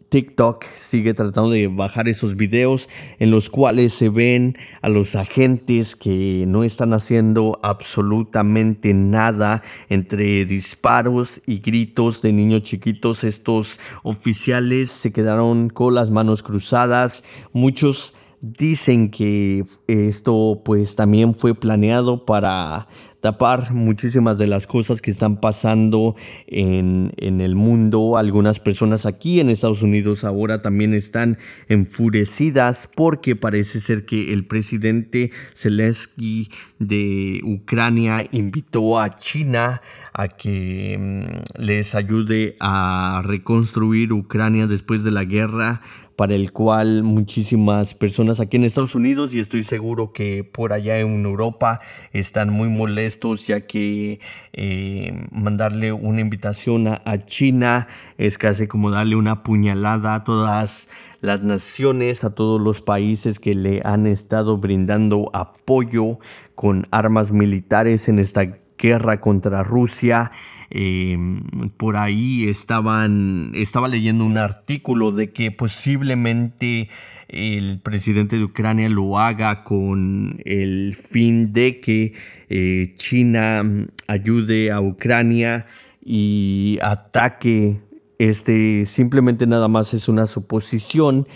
TikTok 0.10 0.64
sigue 0.64 1.14
tratando 1.14 1.50
de 1.50 1.68
bajar 1.68 2.08
esos 2.08 2.38
videos 2.38 2.88
en 3.20 3.30
los 3.30 3.50
cuales 3.50 3.94
se 3.94 4.08
ven 4.08 4.58
a 4.82 4.88
los 4.88 5.16
agentes 5.16 5.98
que 5.98 6.46
no 6.48 6.64
están 6.64 6.94
haciendo 6.94 7.60
absolutamente 7.62 8.94
nada 8.94 9.64
entre 9.90 10.46
disparos 10.46 11.42
y 11.46 11.60
gritos 11.60 12.22
de 12.22 12.32
niños 12.32 12.64
chiquitos. 12.64 13.26
Estos 13.26 13.80
oficiales 14.04 14.92
se 14.92 15.12
quedaron 15.12 15.70
con 15.70 15.94
las 15.94 16.10
manos 16.10 16.42
cruzadas. 16.42 17.26
Muchos 17.52 18.14
dicen 18.42 19.10
que 19.10 19.66
esto 19.88 20.62
pues 20.64 20.96
también 20.96 21.36
fue 21.36 21.56
planeado 21.56 22.26
para 22.26 22.88
tapar 23.22 23.74
muchísimas 23.74 24.38
de 24.38 24.48
las 24.48 24.68
cosas 24.68 25.02
que 25.02 25.12
están 25.12 25.42
pasando 25.42 26.16
en, 26.46 27.12
el 27.18 27.56
mundo. 27.56 28.18
Algunas 28.18 28.60
personas 28.60 29.06
aquí 29.06 29.40
en 29.40 29.50
Estados 29.50 29.82
Unidos 29.82 30.24
ahora 30.24 30.62
también 30.62 30.94
están 30.94 31.38
enfurecidas 31.68 32.90
porque 32.96 33.36
parece 33.36 33.80
ser 33.80 34.06
que 34.06 34.34
el 34.34 34.46
presidente 34.46 35.32
Zelensky 35.56 36.50
de 36.80 37.42
Ucrania 37.44 38.26
invitó 38.32 39.00
a 39.00 39.16
China 39.16 39.82
a 40.14 40.30
que 40.30 40.98
mm, 40.98 41.62
les 41.62 41.96
ayude 41.96 42.56
a 42.60 43.22
reconstruir 43.26 44.14
Ucrania 44.14 44.68
después 44.68 45.04
de 45.04 45.12
la 45.12 45.26
guerra 45.26 45.82
para 46.18 46.34
el 46.34 46.52
cual 46.52 47.04
muchísimas 47.04 47.94
personas 47.94 48.40
aquí 48.40 48.58
en 48.58 48.64
Estados 48.64 48.96
Unidos 48.96 49.36
y 49.36 49.40
estoy 49.40 49.64
seguro 49.64 50.14
que 50.14 50.44
por 50.44 50.74
allá 50.74 50.98
en 51.00 51.24
Europa 51.24 51.80
están 52.12 52.50
muy 52.50 52.70
molestos 52.70 53.46
ya 53.46 53.62
que 53.62 54.20
eh, 54.52 55.28
mandarle 55.32 55.94
una 55.94 56.20
invitación 56.20 56.88
a, 56.88 57.20
China 57.20 57.88
es 58.18 58.40
casi 58.40 58.66
como 58.66 58.90
darle 58.90 59.16
una 59.16 59.44
puñalada 59.44 60.16
a 60.16 60.24
todas 60.24 60.90
las 61.22 61.44
naciones, 61.44 62.24
a 62.24 62.34
todos 62.34 62.60
los 62.60 62.82
países 62.82 63.40
que 63.40 63.54
le 63.54 63.82
han 63.84 64.08
estado 64.08 64.58
brindando 64.58 65.30
apoyo 65.34 66.18
con 66.56 66.88
armas 66.90 67.32
militares 67.32 68.10
en 68.10 68.18
esta 68.18 68.58
guerra 68.78 69.20
contra 69.20 69.64
Rusia. 69.64 70.32
Em, 70.70 71.44
por 71.78 71.96
ahí 71.96 72.48
estaban, 72.50 73.52
estaba 73.56 73.88
leyendo 73.88 74.26
un 74.26 74.38
artículo 74.38 75.12
de 75.12 75.32
que 75.32 75.52
posiblemente 75.52 76.90
el 77.30 77.80
presidente 77.80 78.38
de 78.38 78.44
Ucrania 78.44 78.90
lo 78.90 79.18
haga 79.20 79.64
con 79.64 80.42
el 80.46 80.96
fin 80.96 81.54
de 81.54 81.80
que 81.80 82.14
eh, 82.50 82.94
China 82.96 83.64
ayude 84.08 84.72
a 84.72 84.82
Ucrania 84.82 85.68
y 86.04 86.80
ataque 86.82 87.82
este 88.18 88.86
simplemente 88.86 89.46
nada 89.46 89.68
más 89.68 89.94
es 89.94 90.08
una 90.08 90.26
suposición 90.26 91.28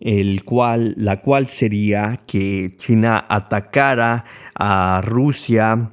el 0.00 0.44
cual 0.44 0.94
la 0.96 1.20
cual 1.20 1.48
sería 1.48 2.20
que 2.26 2.74
China 2.76 3.24
atacara 3.28 4.24
a 4.54 5.00
Rusia 5.04 5.92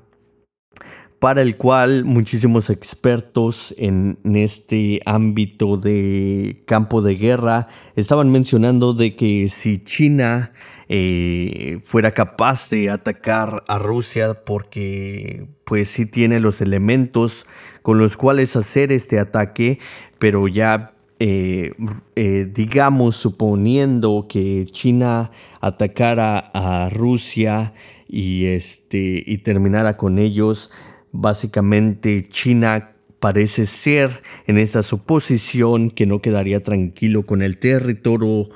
para 1.19 1.41
el 1.41 1.57
cual 1.57 2.05
muchísimos 2.05 2.69
expertos 2.69 3.73
en 3.77 4.17
este 4.23 5.01
ámbito 5.05 5.77
de 5.77 6.63
campo 6.65 7.01
de 7.01 7.15
guerra 7.15 7.67
estaban 7.95 8.31
mencionando 8.31 8.93
de 8.93 9.15
que 9.15 9.49
si 9.49 9.83
China 9.83 10.51
eh, 10.87 11.79
fuera 11.83 12.11
capaz 12.11 12.69
de 12.69 12.91
atacar 12.91 13.63
a 13.67 13.79
Rusia 13.79 14.45
porque 14.45 15.47
pues 15.63 15.89
sí 15.89 16.05
tiene 16.05 16.39
los 16.39 16.61
elementos 16.61 17.47
con 17.81 17.97
los 17.97 18.17
cuales 18.17 18.55
hacer 18.55 18.91
este 18.91 19.17
ataque, 19.17 19.79
pero 20.19 20.47
ya 20.47 20.93
eh, 21.19 21.73
eh, 22.15 22.47
digamos 22.53 23.15
suponiendo 23.15 24.27
que 24.29 24.67
China 24.69 25.31
atacara 25.59 26.51
a 26.53 26.89
Rusia 26.89 27.73
y 28.07 28.45
este 28.45 29.23
y 29.25 29.39
terminara 29.39 29.97
con 29.97 30.19
ellos 30.19 30.71
Básicamente 31.17 32.27
China 32.27 32.91
parece 33.19 33.65
ser 33.65 34.21
en 34.47 34.57
esta 34.57 34.83
suposición 34.83 35.89
que 35.89 36.05
no 36.05 36.21
quedaría 36.21 36.61
tranquilo 36.61 37.25
con 37.25 37.41
el 37.41 37.57
territorio, 37.57 38.49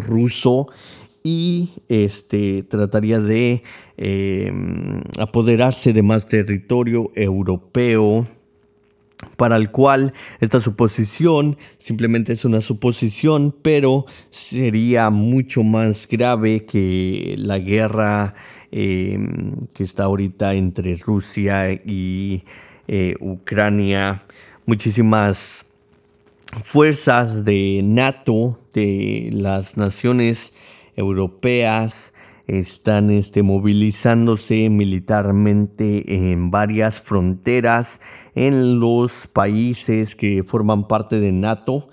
ruso 0.00 0.68
y 1.24 1.70
este, 1.88 2.62
trataría 2.62 3.18
de 3.18 3.62
em, 3.96 5.02
apoderarse 5.18 5.92
de 5.92 6.02
más 6.02 6.26
territorio 6.26 7.10
europeo 7.14 8.26
para 9.36 9.56
el 9.56 9.70
cual 9.70 10.12
esta 10.40 10.60
suposición 10.60 11.56
simplemente 11.78 12.32
es 12.32 12.44
una 12.44 12.60
suposición, 12.60 13.54
pero 13.62 14.06
sería 14.30 15.10
mucho 15.10 15.64
más 15.64 16.06
grave 16.08 16.64
que 16.64 17.34
la 17.38 17.58
guerra 17.58 18.34
Em, 18.70 19.66
que 19.72 19.82
está 19.82 20.04
ahorita 20.04 20.52
entre 20.52 20.96
Rusia 20.96 21.72
y 21.72 22.44
eh, 22.86 23.14
Ucrania. 23.18 24.24
Muchísimas 24.66 25.64
fuerzas 26.70 27.46
de 27.46 27.80
NATO, 27.82 28.58
de 28.74 29.30
las 29.32 29.78
naciones 29.78 30.52
europeas, 30.96 32.12
están 32.46 33.10
este, 33.10 33.42
movilizándose 33.42 34.68
militarmente 34.68 36.30
en 36.30 36.50
varias 36.50 37.00
fronteras 37.00 38.02
en 38.34 38.80
los 38.80 39.26
países 39.28 40.14
que 40.14 40.42
forman 40.42 40.88
parte 40.88 41.20
de 41.20 41.32
NATO 41.32 41.88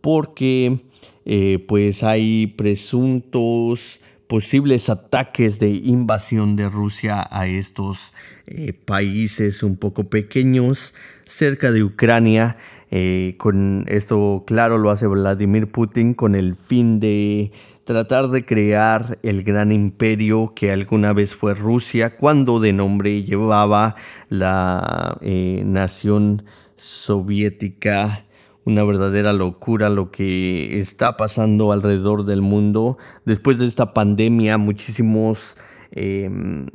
porque 0.00 0.82
eh, 1.24 1.64
pues 1.66 2.04
hay 2.04 2.48
presuntos 2.48 4.00
posibles 4.32 4.88
ataques 4.88 5.58
de 5.58 5.68
invasión 5.68 6.56
de 6.56 6.66
Rusia 6.66 7.28
a 7.30 7.46
estos 7.46 8.14
eh, 8.46 8.72
países 8.72 9.62
un 9.62 9.76
poco 9.76 10.04
pequeños 10.04 10.94
cerca 11.26 11.70
de 11.70 11.84
Ucrania. 11.84 12.56
Eh, 12.90 13.34
con 13.36 13.84
esto, 13.88 14.44
claro, 14.46 14.78
lo 14.78 14.88
hace 14.88 15.06
Vladimir 15.06 15.70
Putin 15.70 16.14
con 16.14 16.34
el 16.34 16.54
fin 16.54 16.98
de 16.98 17.52
tratar 17.84 18.28
de 18.28 18.46
crear 18.46 19.18
el 19.22 19.42
gran 19.42 19.70
imperio 19.70 20.54
que 20.56 20.72
alguna 20.72 21.12
vez 21.12 21.34
fue 21.34 21.52
Rusia, 21.52 22.16
cuando 22.16 22.58
de 22.58 22.72
nombre 22.72 23.24
llevaba 23.24 23.96
la 24.30 25.18
eh, 25.20 25.62
nación 25.66 26.46
soviética 26.76 28.24
una 28.64 28.84
verdadera 28.84 29.32
locura 29.32 29.88
lo 29.88 30.10
que 30.10 30.78
está 30.78 31.16
pasando 31.16 31.72
alrededor 31.72 32.24
del 32.24 32.42
mundo. 32.42 32.96
Después 33.24 33.58
de 33.58 33.66
esta 33.66 33.92
pandemia, 33.92 34.58
muchísimos, 34.58 35.56
em, 35.90 36.66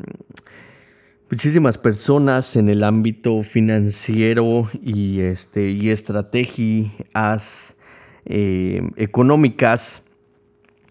muchísimas 1.31 1.77
personas 1.77 2.55
en 2.55 2.69
el 2.69 2.83
ámbito 2.83 3.41
financiero 3.43 4.69
y, 4.81 5.21
este, 5.21 5.71
y 5.71 5.89
estrategias 5.89 7.75
em, 8.29 8.91
económicas, 8.97 10.03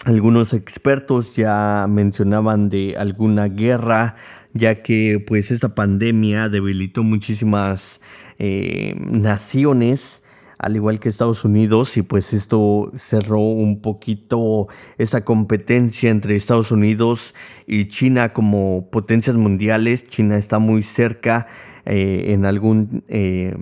algunos 0.07 0.55
expertos 0.55 1.37
ya 1.37 1.87
mencionaban 1.87 2.71
de 2.71 2.97
alguna 2.97 3.49
guerra, 3.49 4.17
ya 4.55 4.83
que 4.83 5.23
pues 5.27 5.51
esta 5.51 5.75
pandemia 5.75 6.49
debilitó 6.49 7.03
muchísimas 7.03 8.01
em, 8.39 9.21
naciones 9.21 10.23
al 10.59 10.77
igual 10.77 11.01
que 11.01 11.09
Estados 11.09 11.45
Unidos, 11.45 11.97
y 11.97 12.03
pues 12.03 12.33
esto 12.33 12.91
cerró 12.97 13.41
un 13.41 13.81
poquito 13.81 14.69
esa 14.99 15.25
competencia 15.25 16.11
entre 16.11 16.37
Estados 16.37 16.71
Unidos 16.71 17.35
y 17.67 17.89
China 17.89 18.33
como 18.33 18.89
potencias 18.91 19.37
mundiales. 19.37 20.09
China 20.09 20.39
está 20.39 20.59
muy 20.59 20.83
cerca 20.83 21.47
eh, 21.85 22.33
en 22.33 22.47
algún, 22.47 23.05
eh, 23.09 23.55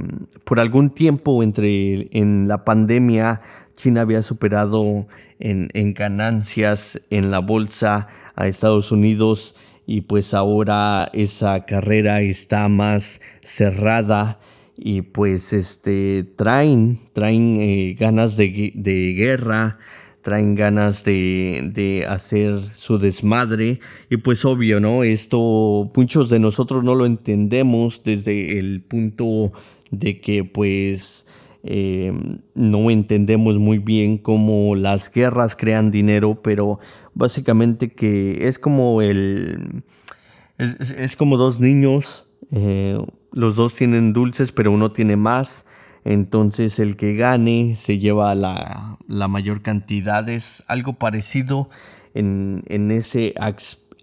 por 0.45 0.61
algún 0.61 0.91
tiempo 0.91 1.43
entre 1.43 2.09
en 2.17 2.49
la 2.49 2.65
pandemia. 2.65 3.41
China 3.77 4.03
había 4.03 4.23
superado 4.23 5.09
en, 5.41 5.69
en 5.75 5.95
ganancias 5.95 7.01
en 7.11 7.31
la 7.31 7.41
bolsa 7.41 8.07
a 8.37 8.47
Estados 8.47 8.93
Unidos 8.93 9.57
y 9.87 10.03
pues 10.03 10.33
ahora 10.33 11.11
esa 11.13 11.67
carrera 11.67 12.23
está 12.23 12.69
más 12.69 13.21
cerrada 13.43 14.39
y 14.77 15.03
pues 15.03 15.53
este 15.53 16.25
traen, 16.37 16.99
traen 17.13 17.61
eh, 17.61 17.97
ganas 17.99 18.37
de, 18.37 18.73
de, 18.75 19.15
guerra, 19.15 19.79
traen 20.23 20.55
ganas 20.55 21.05
de, 21.05 21.71
de, 21.73 22.07
hacer 22.07 22.69
su 22.75 22.99
desmadre 22.99 23.81
y 24.11 24.17
pues 24.17 24.45
obvio, 24.45 24.81
¿no? 24.81 25.05
Esto 25.05 25.91
muchos 25.95 26.29
de 26.29 26.41
nosotros 26.41 26.83
no 26.83 26.95
lo 26.95 27.07
entendemos 27.07 28.03
desde 28.05 28.59
el 28.59 28.83
punto 28.83 29.53
de 29.91 30.21
que 30.21 30.45
pues 30.45 31.25
eh, 31.63 32.13
no 32.55 32.91
entendemos 32.91 33.59
muy 33.59 33.79
bien 33.79 34.19
cómo 34.19 34.75
las 34.75 35.11
guerras 35.11 35.57
crean 35.57 35.91
dinero, 35.91 36.43
pero 36.43 36.81
básicamente 37.15 37.93
que 37.93 38.49
es 38.49 38.59
como 38.59 39.03
el... 39.03 39.85
es, 40.59 40.91
es 40.91 41.17
como 41.17 41.37
dos 41.37 41.61
niños 41.61 42.29
eh, 42.51 42.99
los 43.35 43.57
dos 43.57 43.75
tienen 43.75 44.13
dulces, 44.13 44.53
pero 44.53 44.71
uno 44.73 44.93
tiene 44.93 45.17
más. 45.17 45.67
Entonces 46.05 46.79
el 46.79 46.97
que 46.97 47.17
gane 47.17 47.75
se 47.77 47.99
lleva 47.99 48.35
la, 48.35 48.99
mayor 49.29 49.61
cantidad. 49.63 50.29
Es 50.29 50.63
algo 50.69 50.95
parecido 50.95 51.69
en, 52.15 52.63
en 52.69 52.91
ese 52.91 53.35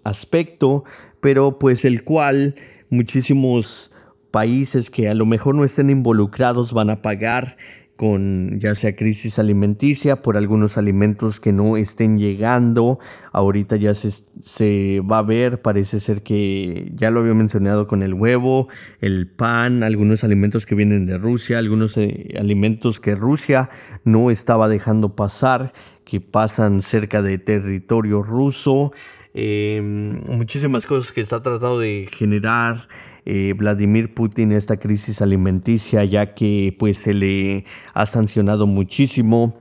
aspecto, 0.04 0.84
pero 1.20 1.58
pues 1.58 1.84
el 1.84 2.04
cual 2.04 2.56
muchísimos 2.90 3.90
países 4.30 4.90
que 4.90 5.08
a 5.08 5.14
lo 5.14 5.26
mejor 5.26 5.54
no 5.54 5.64
estén 5.64 5.90
involucrados 5.90 6.72
van 6.72 6.90
a 6.90 7.02
pagar 7.02 7.56
con 7.96 8.58
ya 8.58 8.74
sea 8.74 8.96
crisis 8.96 9.38
alimenticia 9.38 10.22
por 10.22 10.36
algunos 10.36 10.78
alimentos 10.78 11.40
que 11.40 11.52
no 11.52 11.76
estén 11.76 12.18
llegando. 12.18 12.98
Ahorita 13.32 13.76
ya 13.76 13.94
se, 13.94 14.10
se, 14.42 15.00
va 15.00 15.18
a 15.18 15.22
ver, 15.22 15.62
parece 15.62 16.00
ser 16.00 16.22
que 16.22 16.90
ya 16.94 17.10
lo 17.10 17.20
había 17.20 17.34
mencionado 17.34 17.86
con 17.86 18.02
el 18.02 18.14
huevo, 18.14 18.68
el 19.00 19.28
pan, 19.28 19.82
algunos 19.82 20.24
alimentos 20.24 20.66
que 20.66 20.74
vienen 20.74 21.06
de 21.06 21.18
Rusia, 21.18 21.58
algunos 21.58 21.96
eh, 21.96 22.34
alimentos 22.38 22.98
que 22.98 23.14
Rusia 23.14 23.70
no 24.04 24.30
estaba 24.30 24.68
dejando 24.68 25.14
pasar, 25.14 25.72
que 26.04 26.20
pasan 26.20 26.82
cerca 26.82 27.22
de 27.22 27.38
territorio 27.38 28.22
ruso. 28.22 28.92
Em, 29.34 30.20
muchísimas 30.26 30.86
cosas 30.86 31.12
que 31.12 31.22
está 31.22 31.40
tratando 31.40 31.78
de 31.78 32.08
generar 32.12 32.88
eh, 33.24 33.54
Vladimir 33.56 34.14
Putin 34.14 34.52
esta 34.52 34.78
crisis 34.78 35.22
alimenticia, 35.22 36.04
ya 36.04 36.34
que 36.34 36.74
pues 36.78 36.98
se 36.98 37.14
le 37.14 37.64
ha 37.94 38.06
sancionado 38.06 38.66
muchísimo 38.66 39.60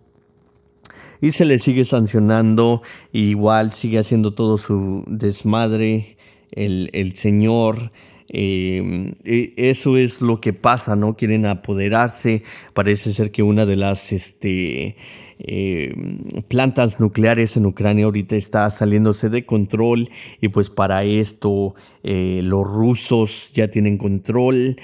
y 1.21 1.31
se 1.31 1.45
le 1.45 1.59
sigue 1.59 1.85
sancionando, 1.85 2.81
igual 3.11 3.73
sigue 3.73 3.99
haciendo 3.99 4.33
todo 4.33 4.57
su 4.57 5.03
desmadre 5.07 6.17
el, 6.51 6.89
el 6.93 7.15
señor. 7.15 7.91
Eh, 8.33 9.13
e, 9.23 9.53
eso 9.57 9.97
es 9.97 10.21
lo 10.21 10.41
que 10.41 10.53
pasa, 10.53 10.95
¿no? 10.95 11.15
Quieren 11.15 11.45
apoderarse. 11.45 12.43
Parece 12.73 13.13
ser 13.13 13.31
que 13.31 13.43
una 13.43 13.65
de 13.65 13.75
las 13.75 14.11
este, 14.11 14.95
eh, 15.43 15.93
plantas 16.47 16.99
nucleares 16.99 17.57
en 17.57 17.65
Ucrania 17.65 18.05
ahorita 18.05 18.35
está 18.35 18.69
saliéndose 18.69 19.29
de 19.29 19.45
control 19.45 20.09
y 20.39 20.49
pues 20.49 20.69
para 20.69 21.03
esto 21.03 21.75
eh, 22.03 22.41
los 22.43 22.67
rusos 22.67 23.51
ya 23.53 23.69
tienen 23.69 23.97
control. 23.97 24.77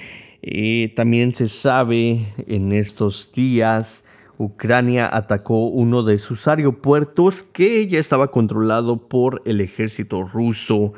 también 0.94 1.32
se 1.34 1.48
sabe 1.48 2.26
en 2.46 2.72
estos 2.72 3.30
días 3.34 4.04
Ucrania 4.38 5.10
atacó 5.12 5.66
uno 5.66 6.04
de 6.04 6.16
sus 6.16 6.46
aeropuertos 6.46 7.42
que 7.42 7.88
ya 7.88 7.98
estaba 7.98 8.30
controlado 8.30 9.08
por 9.08 9.42
el 9.44 9.60
ejército 9.60 10.22
ruso 10.22 10.92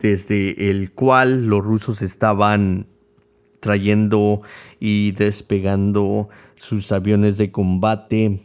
desde 0.00 0.70
el 0.70 0.92
cual 0.92 1.46
los 1.46 1.64
rusos 1.64 2.02
estaban 2.02 2.88
trayendo 3.60 4.42
y 4.80 5.12
despegando 5.12 6.28
sus 6.56 6.92
aviones 6.92 7.38
de 7.38 7.50
combate. 7.52 8.40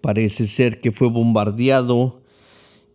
Parece 0.00 0.46
ser 0.46 0.80
que 0.80 0.92
fue 0.92 1.08
bombardeado 1.08 2.22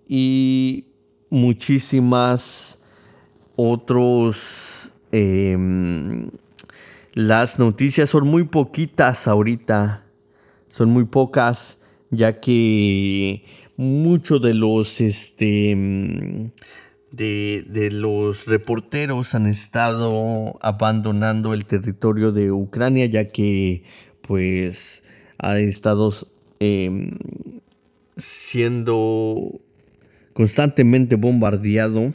y 0.08 0.86
muchísimas 1.30 2.80
otros... 3.56 4.94
Em, 5.12 6.30
las 7.14 7.58
noticias 7.58 8.12
son 8.12 8.28
muy 8.28 8.44
poquitas 8.44 9.28
ahorita, 9.28 10.06
son 10.68 10.92
muy 10.92 11.06
pocas, 11.06 11.82
ya 12.12 12.40
que 12.40 13.44
muchos 13.76 14.42
de 14.42 14.54
los 14.54 15.02
este, 15.02 16.52
de, 17.12 17.90
los 17.92 18.46
reporteros 18.46 19.36
han 19.36 19.48
estado 19.48 20.58
abandonando 20.62 21.54
el 21.54 21.66
territorio 21.66 22.32
de 22.32 22.52
Ucrania 22.52 23.06
ya 23.08 23.28
que 23.28 23.84
pues 24.22 25.04
ha 25.40 25.60
estado 25.60 26.14
em, 26.60 27.18
siendo 28.18 29.62
constantemente 30.34 31.16
bombardeado. 31.16 32.14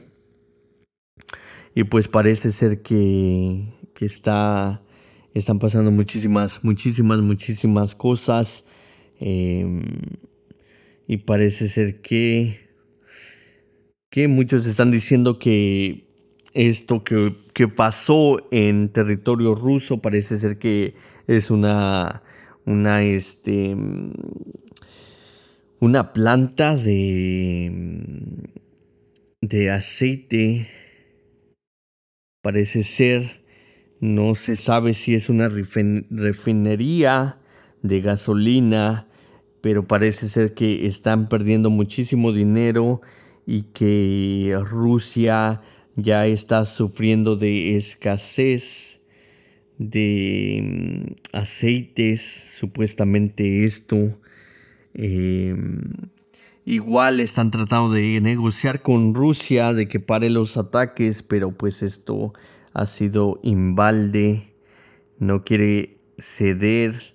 Y 1.75 1.85
pues 1.85 2.09
parece 2.09 2.53
ser 2.53 2.83
que, 2.83 3.65
que 3.95 4.05
está 4.05 4.81
están 5.35 5.59
pasando 5.59 5.91
muchísimas 5.91 6.63
muchísimas 6.63 7.21
muchísimas 7.21 7.95
cosas. 7.95 8.65
Em, 9.19 9.83
y 11.07 11.19
parece 11.19 11.69
ser 11.69 12.01
que 12.01 12.65
que 14.11 14.29
muchos 14.29 14.67
están 14.67 14.93
diciendo 14.93 15.41
que 15.41 16.05
esto 16.55 17.03
que, 17.03 17.35
pasó 17.69 18.39
en 18.53 18.89
territorio 18.93 19.55
ruso 19.55 20.01
parece 20.01 20.39
ser 20.39 20.59
que 20.59 20.95
es 21.27 21.51
una, 21.51 22.23
una, 22.67 23.03
este, 23.03 23.77
una 25.81 26.13
planta 26.13 26.77
de, 26.77 27.71
de 29.41 29.71
aceite. 29.71 30.69
Parece 32.43 32.85
ser, 32.85 33.45
no 34.01 34.35
se 34.35 34.57
sabe 34.57 34.95
si 34.95 35.15
es 35.15 35.29
una 35.29 35.49
refinería 35.49 37.39
de 37.83 38.01
gasolina, 38.01 39.09
pero 39.63 39.87
parece 39.87 40.29
ser 40.29 40.55
que 40.55 40.87
están 40.87 41.29
perdiendo 41.29 41.71
muchísimo 41.71 42.33
dinero 42.33 43.01
y 43.47 43.63
que 43.73 44.59
Rusia 44.63 45.63
ya 45.97 46.27
está 46.27 46.65
sufriendo 46.65 47.37
de 47.37 47.77
escasez 47.77 49.01
de 49.79 50.61
mm, 50.63 51.37
aceites, 51.37 52.23
supuestamente 52.59 53.65
esto. 53.65 54.21
Em, 54.95 55.83
igual 56.65 57.21
están 57.21 57.51
tratando 57.51 57.93
de 57.93 58.21
negociar 58.21 58.83
con 58.83 59.15
Rusia 59.15 59.73
de 59.73 59.89
que 59.89 60.01
pare 60.01 60.31
los 60.31 60.57
ataques, 60.57 61.23
pero 61.23 61.53
pues 61.53 61.83
esto 61.83 62.33
ha 62.73 62.87
sido 62.87 63.41
invalde, 63.43 64.55
no 65.19 65.45
quiere 65.45 65.99
ceder 66.19 67.15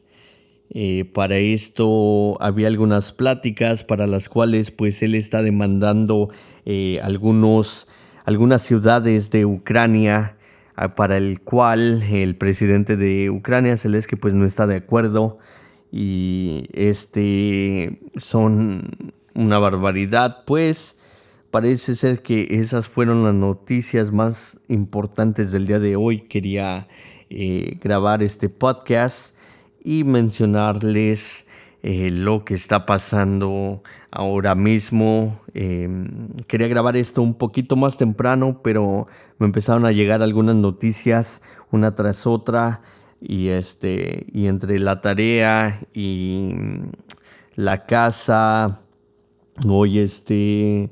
eh, 0.72 1.06
para 1.14 1.38
esto 1.38 2.38
había 2.42 2.68
algunas 2.68 3.12
pláticas 3.12 3.84
para 3.84 4.06
las 4.06 4.30
cuales 4.30 4.70
pues 4.70 5.02
él 5.02 5.16
está 5.16 5.42
demandando 5.42 6.30
eh, 6.66 7.00
algunos, 7.02 7.88
algunas 8.24 8.62
ciudades 8.62 9.32
de 9.32 9.46
Ucrania 9.46 10.38
para 10.96 11.18
el 11.18 11.42
cual 11.42 12.02
el 12.04 12.36
presidente 12.36 12.96
de 12.96 13.30
Ucrania, 13.30 13.78
Zelensky, 13.78 14.16
pues 14.16 14.34
no 14.34 14.46
está 14.46 14.66
de 14.66 14.78
acuerdo. 14.78 15.40
Y 15.92 16.66
este 16.74 18.00
son 18.16 19.14
una 19.34 19.60
barbaridad 19.60 20.44
pues. 20.46 20.98
Parece 21.52 21.96
ser 21.96 22.22
que 22.22 22.48
esas 22.52 22.88
fueron 22.88 23.24
las 23.24 23.34
noticias 23.34 24.12
más 24.12 24.60
importantes 24.68 25.52
del 25.52 25.66
día 25.68 25.80
de 25.80 25.96
hoy. 25.96 26.22
Quería 26.22 26.88
eh, 27.30 27.78
grabar 27.82 28.22
este 28.22 28.50
podcast 28.50 29.36
y 29.84 30.04
mencionarles 30.04 31.46
eh, 31.82 32.10
lo 32.12 32.46
que 32.46 32.54
está 32.54 32.86
pasando 32.86 33.82
ahora 34.12 34.56
mismo. 34.56 35.42
Em, 35.54 36.30
quería 36.48 36.68
grabar 36.68 36.98
esto 36.98 37.22
un 37.22 37.34
poquito 37.36 37.76
más 37.76 37.98
temprano, 37.98 38.62
pero 38.64 39.08
me 39.38 39.46
empezaron 39.46 39.86
a 39.86 39.92
llegar 39.92 40.22
algunas 40.22 40.56
noticias 40.56 41.42
una 41.72 41.96
tras 41.96 42.28
otra 42.28 42.82
y 43.22 43.50
este 43.50 44.26
y 44.32 44.48
entre 44.48 44.80
la 44.80 45.02
tarea 45.02 45.82
y 45.94 46.54
la 47.56 47.86
casa 47.86 48.82
hoy 49.68 50.00
este 50.00 50.90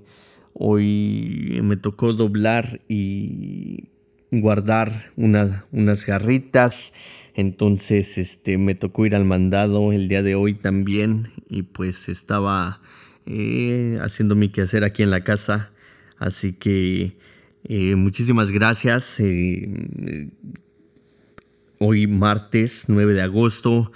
hoy 0.53 1.61
me 1.63 1.78
tocó 1.78 2.11
doblar 2.11 2.82
y 2.89 3.91
guardar 4.30 5.11
unas 5.15 6.05
garritas 6.05 6.91
entonces, 7.38 8.18
este, 8.18 8.57
me 8.57 8.74
tocó 8.74 9.05
ir 9.05 9.15
al 9.15 9.24
mandado 9.24 9.93
el 9.93 10.07
día 10.07 10.24
de 10.24 10.34
hoy 10.34 10.55
también 10.55 11.34
y 11.47 11.61
pues 11.61 12.09
estaba 12.09 12.82
eh, 13.30 14.00
haciendo 14.02 14.36
mi 14.36 14.50
quehacer 14.50 14.84
aquí 14.86 15.04
en 15.04 15.12
la 15.12 15.24
casa. 15.24 15.72
Así 16.18 16.54
que 16.54 17.18
eh, 17.66 17.96
muchísimas 17.96 18.52
gracias. 18.52 19.20
Eh, 19.20 20.30
hoy 21.80 22.08
martes 22.08 22.86
9 22.88 23.14
de 23.14 23.22
agosto, 23.22 23.92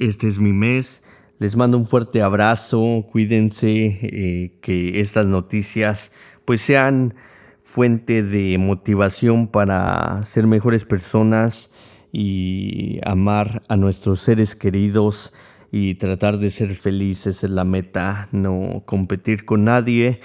este 0.00 0.26
es 0.26 0.40
mi 0.40 0.52
mes. 0.52 1.04
Les 1.38 1.54
mando 1.56 1.78
un 1.78 1.86
fuerte 1.86 2.20
abrazo, 2.20 3.06
cuídense, 3.12 4.52
que 4.60 5.00
estas 5.00 5.26
noticias 5.26 6.10
pues 6.44 6.60
sean 6.60 7.14
fuente 7.62 8.22
de 8.22 8.56
motivación 8.58 9.48
para 9.48 10.22
ser 10.24 10.46
mejores 10.46 10.84
personas 10.84 11.70
y 12.12 13.00
amar 13.04 13.62
a 13.68 13.76
nuestros 13.76 14.20
seres 14.20 14.54
queridos 14.54 15.32
y 15.76 15.96
tratar 15.96 16.38
de 16.38 16.52
ser 16.52 16.76
felices 16.76 17.42
es 17.42 17.50
la 17.50 17.64
meta, 17.64 18.28
no 18.30 18.84
competir 18.86 19.44
con 19.44 19.64
nadie. 19.64 20.20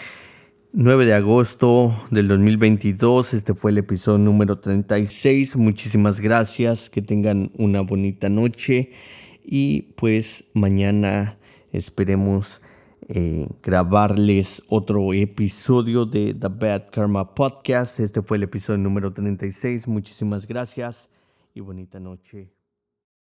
9 0.74 1.08
de 1.08 1.16
agosto 1.16 2.00
del 2.12 2.28
2022, 2.28 3.34
este 3.34 3.56
fue 3.56 3.72
el 3.72 3.80
episodio 3.80 4.20
número 4.20 4.60
36. 4.60 5.56
Muchísimas 5.56 6.20
gracias, 6.20 6.92
que 6.92 7.02
tengan 7.02 7.50
una 7.58 7.82
bonita 7.82 8.30
noche 8.30 8.92
y 9.44 9.94
pues 9.98 10.46
mañana 10.54 11.40
esperemos 11.72 12.62
eh, 13.08 13.48
grabarles 13.64 14.62
otro 14.68 15.16
episodio 15.16 16.06
de 16.06 16.36
The 16.36 16.50
Bad 16.50 16.92
Karma 16.92 17.34
Podcast. 17.34 18.00
Este 18.00 18.22
fue 18.22 18.38
el 18.38 18.44
episodio 18.44 18.78
número 18.78 19.12
36. 19.14 19.88
Muchísimas 19.88 20.46
gracias 20.46 21.10
y 21.56 21.62
bonita 21.62 22.00
noche. 22.00 22.59